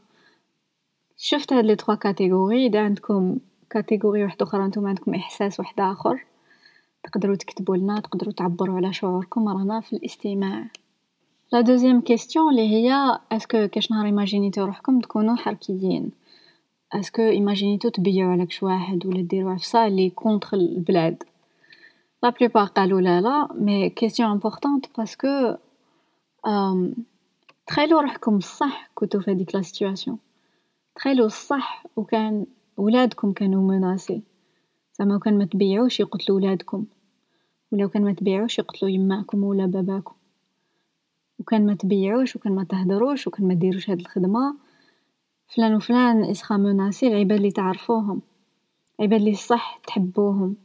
شفت 1.17 1.53
هاد 1.53 1.65
les 1.65 1.75
trois 1.75 1.95
catégories 1.95 2.65
إذا 2.65 2.83
عندكم 2.83 3.37
catégorie 3.69 4.23
واحدة 4.23 4.45
أخرى 4.45 4.67
نتوما 4.67 4.89
عندكم 4.89 5.13
إحساس 5.15 5.59
واحد 5.59 5.79
آخر. 5.79 6.25
تقدروا 7.05 7.35
تكتبوا 7.35 7.77
لنا 7.77 7.99
تقدروا 7.99 8.33
تعبروا 8.33 8.75
على 8.75 8.93
شعوركم 8.93 9.49
رانا 9.49 9.81
في 9.81 9.93
الاستماع. 9.93 10.67
la 11.53 11.61
deuxième 11.61 12.01
question 12.01 12.49
اللي 12.49 12.67
هي 12.67 13.19
est-ce 13.31 13.55
que 13.55 13.67
كاش 13.67 13.91
نهار 13.91 14.05
ايماجينيتو 14.05 14.65
روحكم 14.65 14.99
تكونوا 14.99 15.35
حركيين؟ 15.35 16.11
est-ce 16.93 17.12
que 17.12 17.21
ايماجينيتو 17.21 17.89
تبيعوا 17.89 18.31
على 18.31 18.45
كش 18.45 18.63
واحد 18.63 19.05
ولا 19.05 19.21
ديروا 19.21 19.51
عفسة 19.51 19.87
اللي 19.87 20.09
contre 20.09 20.57
البلاد؟ 20.57 21.23
la 22.23 22.29
plupart 22.29 22.65
قالوا 22.65 23.01
لا 23.01 23.21
لا 23.21 23.47
mais 23.53 23.89
question 23.89 24.31
importante 24.31 24.89
parce 24.97 25.34
que 25.34 25.55
تخيلوا 27.67 28.01
روحكم 28.01 28.35
الصح 28.35 28.89
كنتو 28.95 29.19
في 29.19 29.31
هذيك 29.31 29.55
la 29.55 29.61
situation 29.61 30.17
تخيلوا 30.95 31.25
الصح 31.25 31.85
وكان 31.95 32.45
ولادكم 32.77 33.33
كانوا 33.33 33.61
menacés 33.61 34.21
زعما 34.99 35.15
وكان 35.15 35.37
ما 35.37 35.45
تبيعوش 35.45 35.99
يقتلوا 35.99 36.37
ولادكم. 36.37 36.85
ولا 37.75 37.87
كان 37.87 38.03
ما 38.03 38.13
تبيعوش 38.13 38.59
يقتلوا 38.59 38.91
يماكم 38.91 39.43
ولا 39.43 39.65
باباكم. 39.65 40.15
وكان 41.39 41.65
ما 41.65 41.75
تبيعوش 41.75 42.35
وكان 42.35 42.55
ما 42.55 42.63
تهدروش 42.63 43.27
وكان 43.27 43.47
ما 43.47 43.53
ديروش 43.53 43.89
هاد 43.89 43.99
الخدمة. 43.99 44.55
فلان 45.55 45.75
وفلان 45.75 46.25
يسخا 46.25 46.57
menacés 46.57 47.07
العباد 47.07 47.31
اللي 47.31 47.51
تعرفوهم. 47.51 48.21
عباد 48.99 49.19
اللي 49.19 49.33
صح 49.33 49.79
تحبوهم. 49.87 50.55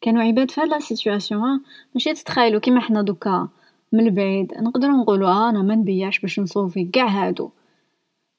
كانوا 0.00 0.22
عباد 0.22 0.50
في 0.50 0.60
هاد 0.60 0.68
la 0.68 0.78
situation 0.78 1.60
ماشي 1.94 2.14
تتخيلوا 2.14 2.60
كيما 2.60 2.80
حنا 2.80 3.02
دوكا 3.02 3.48
من 3.92 4.00
البعيد. 4.00 4.54
نقدروا 4.54 4.96
نقولوا 4.96 5.28
آه 5.28 5.50
أنا 5.50 5.62
ما 5.62 5.74
نبيعش 5.74 6.20
باش 6.20 6.40
نصوفي. 6.40 6.84
كاع 6.84 7.06
هادو. 7.06 7.50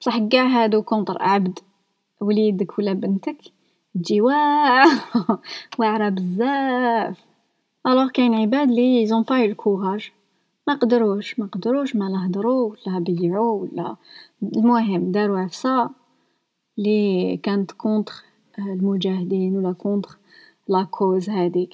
بصح 0.02 0.18
كاع 0.18 0.48
هادو 0.48 0.82
contre 0.82 1.18
عبد. 1.20 1.60
وليدك 2.22 2.80
ولا 2.80 2.94
بنتك؟ 2.94 3.38
تجي 3.96 4.22
واعرة 5.80 6.10
بزاف. 6.10 7.27
alors 7.88 8.10
كاين 8.10 8.34
عباد 8.34 8.72
لي 8.72 9.02
ils 9.02 9.13
ont 9.13 9.24
pas 9.24 9.46
le 9.46 9.61
courage 9.61 10.12
ما 10.68 10.74
قدروش 10.74 11.40
ما 11.96 12.26
هدرو 12.26 12.76
ولا 12.88 13.00
بيعو 13.00 13.62
ولا 13.62 13.96
المهم 14.44 15.12
دارو 15.12 15.36
عفسة 15.36 15.90
لي 16.78 17.38
كانت 17.44 17.72
contre 17.72 18.14
المجاهدين 18.60 19.58
ولا 19.58 19.72
contre 19.74 20.18
la 20.68 20.84
cause 20.84 21.30
هاديك 21.30 21.74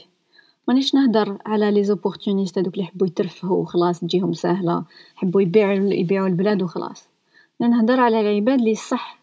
مانيش 0.68 0.96
نهدر 0.96 1.38
على 1.46 1.72
les 1.72 1.84
opportunistes 1.84 2.58
هادوك 2.58 2.74
اللي 2.74 2.86
يحبوا 2.86 3.08
يترفهوا 3.08 3.58
وخلاص 3.58 4.00
تجيهم 4.00 4.34
ساهلة 4.34 4.84
يحبوا 5.16 5.42
يبيعوا 5.42 5.74
يبيعوا 5.74 6.28
البلاد 6.28 6.64
وخلاص 6.64 7.10
نهدر 7.60 8.00
على 8.00 8.22
العباد 8.22 8.60
اللي 8.60 8.76
صح 8.76 9.20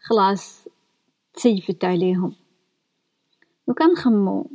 خلاص 0.00 0.68
تسيفت 1.34 1.84
عليهم 1.84 2.32
وكان 3.66 3.92
نخمو 3.92 4.46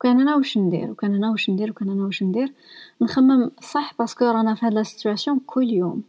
وكان 0.00 0.20
أنا 0.20 0.36
واش 0.36 0.58
ندير؟ 0.58 0.90
وكان 0.90 1.14
أنا 1.14 1.30
واش 1.30 1.50
ندير؟ 1.50 1.70
وكان 1.70 1.88
أنا 1.90 2.04
واش 2.04 2.22
ندير؟ 2.22 2.52
نخمم 3.00 3.50
صح 3.60 3.94
parce 3.98 4.14
que 4.14 4.24
رانا 4.24 4.54
في 4.54 4.66
هاد 4.66 4.74
la 4.74 4.82
situation 4.82 5.40
كل 5.46 5.70
يوم. 5.70 6.02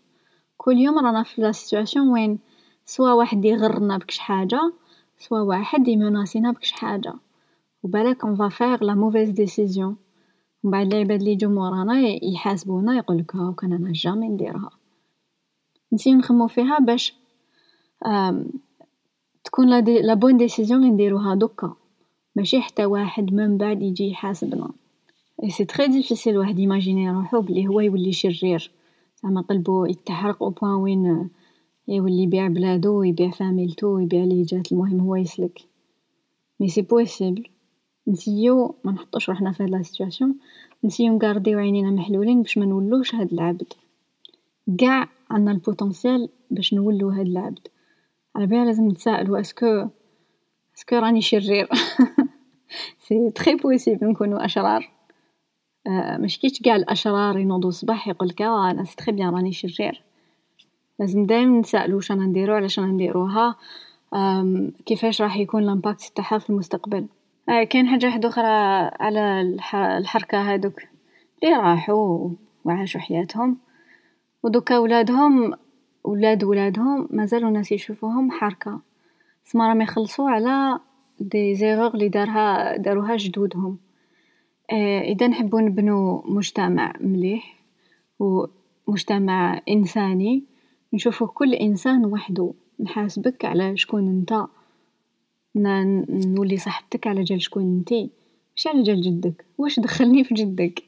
كل 0.57 0.77
يوم 0.77 0.99
رانا 0.99 1.23
في 1.23 1.41
la 1.41 1.51
situation 1.51 2.09
وين 2.09 2.39
soit 2.85 3.13
واحد 3.13 3.45
يغرنا 3.45 3.97
بكش 3.97 4.19
حاجة 4.19 4.73
soit 5.19 5.39
واحد 5.39 5.87
يمناسينا 5.87 6.51
بكش 6.51 6.71
حاجة. 6.71 7.13
وبالك 7.83 8.25
on 8.25 8.49
fait 8.49 8.77
la 8.81 8.93
mauvaise 8.93 9.29
décision 9.29 9.97
من 10.63 10.71
بعد 10.71 10.93
العباد 10.93 11.19
اللي 11.19 11.31
يجو 11.31 11.49
مورانا 11.49 11.99
يحاسبونا 12.23 12.97
يقولك 12.97 13.35
ها 13.35 13.49
وكان 13.49 13.73
أنا 13.73 13.91
jamais 13.93 14.27
نديرها. 14.27 14.69
نسيو 15.93 16.17
نخمو 16.17 16.47
فيها 16.47 16.79
باش 16.79 17.15
تكون 19.43 19.69
la, 19.69 19.81
la 19.81 20.13
bonne 20.13 20.37
décision 20.37 20.81
نديروها 20.81 21.35
دوكا. 21.35 21.73
ماشي 22.35 22.61
حتى 22.61 22.85
واحد 22.85 23.33
من 23.33 23.57
بعد 23.57 23.81
يجي 23.81 24.09
يحاسبنا 24.09 24.71
et 25.43 25.49
c'est 25.49 25.65
très 25.65 25.87
difficile 25.87 26.37
واحد 26.37 26.59
يماجيني 26.59 27.11
روحو 27.11 27.41
بلي 27.41 27.67
هو 27.67 27.79
يولي 27.79 28.11
شرير 28.11 28.71
زعما 29.23 29.41
قلبو 29.41 29.85
يتحرق 29.85 30.43
au 30.43 30.49
point 30.49 30.73
وين 30.73 31.29
يولي 31.87 32.23
يبيع 32.23 32.47
بلادو 32.47 32.99
ويبيع 32.99 33.31
فاميلتو 33.31 33.87
ويبيع 33.87 34.23
لي 34.23 34.43
جات 34.43 34.71
المهم 34.71 34.99
هو 34.99 35.15
يسلك 35.15 35.61
mais 36.59 36.69
c'est 36.69 36.81
possible 36.81 37.43
نسيو 38.07 38.75
ما 38.83 38.91
نحطوش 38.91 39.29
روحنا 39.29 39.51
في 39.51 39.63
هاد 39.63 39.69
la 39.69 39.83
situation 39.83 40.35
نسيو 40.83 41.13
نغارديو 41.13 41.59
عينينا 41.59 41.91
محلولين 41.91 42.41
باش 42.41 42.57
ما 42.57 42.65
نولوش 42.65 43.15
هاد 43.15 43.33
العبد 43.33 43.73
كاع 44.77 45.09
عندنا 45.29 45.51
ال 45.51 45.59
potentiel 45.59 46.29
باش 46.51 46.73
نولو 46.73 47.09
هاد 47.09 47.27
العبد 47.27 47.67
على 48.35 48.45
بها 48.47 48.65
لازم 48.65 48.87
نتسائلوا 48.87 49.39
est-ce 49.39 49.71
que 49.71 49.87
est-ce 50.77 50.89
que 50.89 50.95
راني 50.95 51.21
شرير. 51.21 51.69
c'est 53.07 53.29
très 53.29 53.55
possible 53.55 54.07
نكونو 54.07 54.37
أشرار. 54.37 54.91
آه 55.87 56.17
مش 56.17 56.39
كيش 56.39 56.61
كاع 56.61 56.75
الأشرار 56.75 57.37
ينوضو 57.37 57.67
الصباح 57.67 58.07
يقولك 58.07 58.41
آه 58.41 58.71
أنا 58.71 58.83
c'est 58.83 58.95
très 58.95 59.11
bien 59.11 59.29
راني 59.35 59.51
شرير. 59.51 60.03
لازم 60.99 61.25
دايما 61.25 61.59
نتسائلوا 61.59 61.95
واش 61.95 62.11
رانا 62.11 62.25
نديرو 62.25 62.55
علاش 62.55 62.79
رانا 62.79 62.91
نديروها. 62.91 63.55
كيفاش 64.85 65.21
راح 65.21 65.37
يكون 65.37 65.63
ال 65.63 65.70
impact 65.70 66.11
تاعها 66.15 66.37
في 66.37 66.49
المستقبل. 66.49 67.07
آه 67.49 67.63
كاين 67.63 67.87
حاجة 67.87 68.05
واحدة 68.05 68.29
أخرى 68.29 68.47
على 68.99 69.41
الحركة 69.73 70.53
هادوك. 70.53 70.81
اللي 71.43 71.55
راحوا 71.55 72.29
وعاشوا 72.65 73.01
حياتهم. 73.01 73.57
ودوكا 74.43 74.77
ولادهم 74.77 75.53
ولاد 76.03 76.43
ولادهم 76.43 77.07
مازالوا 77.11 77.49
الناس 77.49 77.71
يشوفوهم 77.71 78.31
حركة. 78.31 78.79
سما 79.51 79.67
راهم 79.67 79.81
يخلصوا 79.81 80.29
على 80.29 80.79
دي 81.19 81.55
زيغور 81.55 81.93
اللي 81.93 82.09
دارها 82.09 82.77
داروها 82.77 83.17
جدودهم. 83.17 83.77
آه، 84.71 85.01
إذا 85.01 85.27
نحبو 85.27 85.59
نبنو 85.59 86.23
مجتمع 86.25 86.93
مليح 86.99 87.55
ومجتمع 88.19 89.61
إنساني. 89.69 90.43
نشوفو 90.93 91.27
كل 91.27 91.53
إنسان 91.53 92.05
وحدو. 92.05 92.53
نحاسبك 92.79 93.45
على 93.45 93.77
شكون 93.77 94.07
أنت. 94.07 94.45
نولي 95.55 96.57
صاحبتك 96.57 97.07
على 97.07 97.23
جال 97.23 97.41
شكون 97.41 97.63
انتي 97.63 98.09
مش 98.55 98.67
على 98.67 98.83
جال 98.83 99.01
جدك. 99.01 99.45
واش 99.57 99.79
دخلني 99.79 100.23
في 100.23 100.33
جدك؟ 100.33 100.83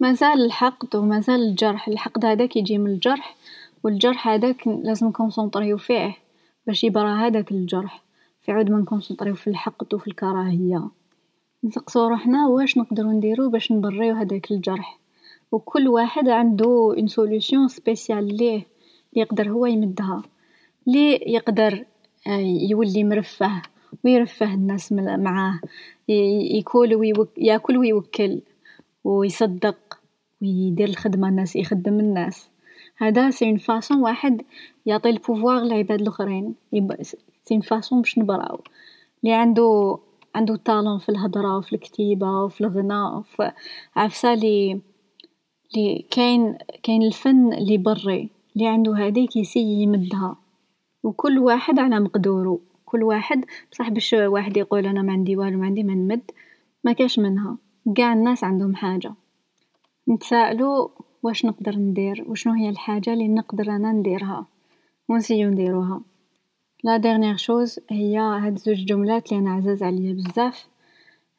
مازال 0.00 0.44
الحقد 0.44 0.96
ومازال 0.96 1.42
الجرح. 1.42 1.88
الحقد 1.88 2.24
هذاك 2.24 2.56
يجي 2.56 2.78
من 2.78 2.90
الجرح 2.90 3.36
والجرح 3.84 4.28
هذاك 4.28 4.66
لازم 4.66 5.06
نكونسونطريو 5.06 5.78
فيه. 5.78 6.29
باش 6.66 6.84
يبرى 6.84 7.08
هذاك 7.08 7.50
الجرح. 7.50 8.02
في 8.40 8.52
عود 8.52 8.70
ما 8.70 8.78
نكونسونطريو 8.78 9.34
في 9.34 9.50
الحقد 9.50 9.94
وفي 9.94 10.06
الكراهية. 10.06 10.88
نسقسو 11.64 12.08
روحنا 12.08 12.46
واش 12.46 12.78
نقدرو 12.78 13.10
نديرو 13.12 13.50
باش 13.50 13.72
نبريو 13.72 14.14
هذاك 14.14 14.50
الجرح. 14.50 14.98
وكل 15.52 15.88
واحد 15.88 16.28
عنده 16.28 16.94
une 16.96 17.06
solution 17.06 17.68
spéciale 17.68 18.36
ليه 18.36 18.54
اللي 18.54 18.66
يقدر 19.12 19.50
هو 19.50 19.66
يمدها. 19.66 20.22
لي 20.86 21.20
يقدر 21.26 21.84
آه، 22.26 22.40
يولي 22.70 23.04
مرفه 23.04 23.62
ويرفه 24.04 24.54
الناس 24.54 24.92
معاه. 24.92 25.60
ياكل 26.08 27.28
ياكل 27.38 27.76
ويوكل 27.78 28.40
ويصدق 29.04 30.00
ويدير 30.42 30.88
الخدمة 30.88 31.28
الناس 31.28 31.56
يخدم 31.56 32.00
الناس. 32.00 32.49
هذا 33.00 33.30
c'est 33.30 33.44
une 33.44 33.56
façon 33.56 34.02
واحد 34.02 34.42
يعطي 34.86 35.10
ال 35.10 35.16
pouvoir 35.16 35.62
للعباد 35.62 36.00
الأخرين. 36.00 36.54
c'est 37.02 37.16
une 37.52 37.60
façon 37.60 38.00
باش 38.00 38.18
نبراو. 38.18 38.60
اللي 39.24 39.34
عنده 39.34 39.98
عنده 40.34 40.56
talent 40.56 40.98
في 40.98 41.08
الهضرة 41.08 41.58
وفي 41.58 41.72
الكتيبة 41.72 42.42
وفي 42.44 42.60
الغناء 42.60 43.18
وفي 43.18 43.52
عفسة 43.96 44.34
لي 44.34 44.80
لي 45.76 46.06
كاين 46.10 46.58
كاين 46.82 47.02
الفن 47.02 47.52
اللي 47.52 47.78
بري. 47.78 48.30
اللي 48.56 48.68
عنده 48.68 48.96
هذيك 48.96 49.36
يسي 49.36 49.60
يمدها 49.60 50.36
وكل 51.02 51.38
واحد 51.38 51.78
على 51.78 52.00
مقدورو. 52.00 52.60
كل 52.84 53.02
واحد 53.02 53.44
بصح 53.72 53.88
باش 53.88 54.12
واحد 54.12 54.56
يقول 54.56 54.86
أنا 54.86 55.02
ما 55.02 55.12
عندي 55.12 55.36
والو 55.36 55.58
ما 55.58 55.66
عندي 55.66 55.82
ما 55.82 55.94
نمد 55.94 56.30
ما 56.84 56.92
كاش 56.92 57.18
منها. 57.18 57.56
كاع 57.96 58.12
الناس 58.12 58.44
عندهم 58.44 58.74
حاجة. 58.74 59.14
نتسائلوا 60.08 60.88
واش 61.22 61.44
نقدر 61.44 61.76
ندير 61.76 62.24
وشنو 62.28 62.52
هي 62.52 62.68
الحاجة 62.68 63.12
اللي 63.12 63.28
نقدر 63.28 63.70
أنا 63.70 63.92
نديرها 63.92 64.46
ونسيو 65.08 65.50
نديروها. 65.50 66.00
la 66.84 66.96
dernière 66.96 67.36
chose 67.36 67.80
هي 67.90 68.18
هاد 68.18 68.58
زوج 68.58 68.84
جملات 68.84 69.32
اللي 69.32 69.40
أنا 69.42 69.50
عزاز 69.50 69.82
عليا 69.82 70.12
بزاف. 70.12 70.68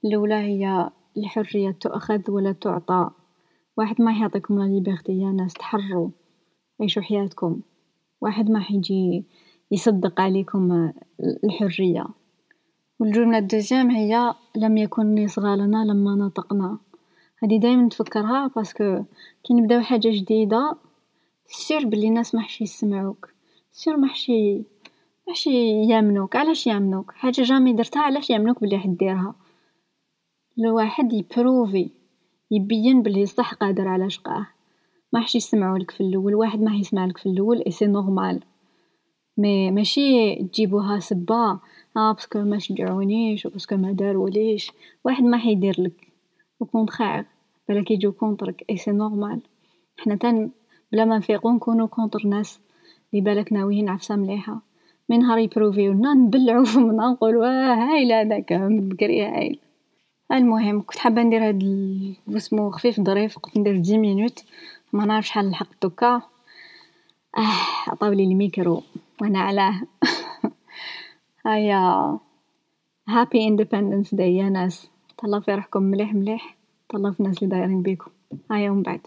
الأولى 0.06 0.36
هي 0.36 0.90
الحرية 1.18 1.72
تؤخذ 1.72 2.32
ولا 2.32 2.52
تعطى. 2.52 3.10
واحد 3.78 4.02
ما 4.02 4.12
يعطيكم 4.12 4.60
la 4.60 4.64
liberté 4.64 5.20
يا 5.20 5.32
ناس 5.32 5.54
تحروا. 5.54 6.10
عيشوا 6.82 7.02
حياتكم. 7.02 7.60
واحد 8.22 8.50
ما 8.50 8.60
حيجي 8.60 9.26
يصدق 9.72 10.22
عليكم 10.22 10.92
الحرية. 11.44 12.06
والجملة 13.00 13.38
ال 13.38 13.44
deuxième 13.44 13.92
هي 13.92 14.34
لم 14.56 14.78
يكن 14.78 15.18
يصغى 15.18 15.56
لنا 15.56 15.86
لما 15.86 16.16
نطقنا. 16.16 16.78
هادي 17.44 17.58
دايما 17.58 17.84
نتفكرها 17.84 18.52
parce 18.56 18.86
que 18.86 19.04
كي 19.44 19.54
نبداو 19.54 19.82
حاجة 19.82 20.10
جديدة 20.10 20.78
sûr 21.46 21.86
بلي 21.86 22.08
الناس 22.08 22.36
محشي 22.36 22.64
يسمعوك. 22.64 23.30
sûr 23.72 23.98
محشي 23.98 24.64
محشي 25.28 25.82
يامنوك. 25.90 26.36
علاش 26.36 26.68
يامنوك؟ 26.68 27.12
حاجة 27.12 27.42
jamais 27.42 27.74
درتها 27.74 28.02
علاش 28.02 28.30
يامنوك 28.30 28.62
بلي 28.62 28.80
حديرها 28.80 29.36
الواحد 30.60 31.14
يبروفي 31.14 31.90
يبين 32.52 33.02
بلي 33.02 33.26
صح 33.26 33.54
قادر 33.54 33.88
على 33.88 34.10
شقاه. 34.10 34.48
ما 35.14 35.22
حش 35.22 35.36
يسمعولك 35.36 35.92
في 35.92 36.02
الأول 36.02 36.36
واحد 36.36 36.62
ما 36.62 36.76
يسمعلك 36.76 37.18
في 37.18 37.26
الأول 37.26 37.62
et 37.62 37.72
c'est 37.72 37.86
normal 37.86 38.44
mais 39.38 39.72
ماشي 39.72 40.36
تجيبوها 40.36 41.00
c'est 41.00 41.37
pas 41.37 41.60
آه 41.98 42.12
parce 42.14 42.30
que 42.30 42.40
ما 42.40 42.60
شجعونيش 42.60 43.46
و 43.46 43.49
parce 43.49 43.66
que 43.66 43.76
ما 43.76 43.92
داروليش 43.92 44.72
واحد 45.06 45.24
ما 45.24 45.38
حيدير 45.38 45.82
لك. 45.82 46.08
au 46.60 46.71
contraire 46.71 47.24
بلاك 47.72 47.92
يجو 47.92 48.12
contre 48.12 48.52
ك. 48.52 48.66
et 48.70 48.78
c'est 48.78 48.92
normal، 48.92 49.42
حنا 49.98 50.16
تا 50.16 50.50
بلا 50.92 51.06
ما 51.06 51.18
نفيقو 51.18 51.52
نكونو 51.52 51.88
contre 51.88 52.28
ناس 52.28 52.60
لي 53.14 53.22
بالاك 53.22 53.54
ناويين 53.54 53.90
عفسة 53.90 54.16
مليحة، 54.16 54.62
من 55.10 55.20
نهار 55.20 55.38
يبروفيولنا 55.38 56.14
نبلعو 56.14 56.64
فمنا 56.66 57.08
نقولو 57.12 57.44
آه 57.44 57.74
هايل 57.74 58.12
هداك 58.12 58.54
من 58.54 58.90
بكري 58.90 59.22
هايل، 59.26 59.60
المهم 60.32 60.82
كنت 60.82 60.98
حابة 60.98 61.24
ندير 61.24 61.48
هاد 61.48 61.64
واسمو 62.28 62.72
خفيف 62.72 63.02
ظريف 63.02 63.40
قلت 63.40 63.58
ندير 63.58 63.78
dix 63.78 63.98
minutes. 63.98 64.44
منعرف 64.94 65.26
شحال 65.28 65.50
لحقت 65.50 65.82
دوكا، 65.82 66.22
عطاولي 67.88 68.24
الميكرو 68.24 68.84
وأنا 69.22 69.40
علاه. 69.40 69.82
هيا. 71.48 72.20
Happy 73.08 73.48
Independence 73.48 74.16
Day 74.16 74.36
يا 74.36 74.50
ناس. 74.50 74.90
تهلاو 75.18 75.42
في 75.42 75.56
روحكم 75.56 75.84
مليح 75.84 76.14
مليح. 76.14 76.56
تهلاو 76.92 77.12
في 77.12 77.20
الناس 77.20 77.44
لي 77.44 77.50
دايرين 77.50 77.82
بيكم 77.82 78.12
هيا 78.52 78.72
ومن 78.72 78.82
بعد. 78.84 79.00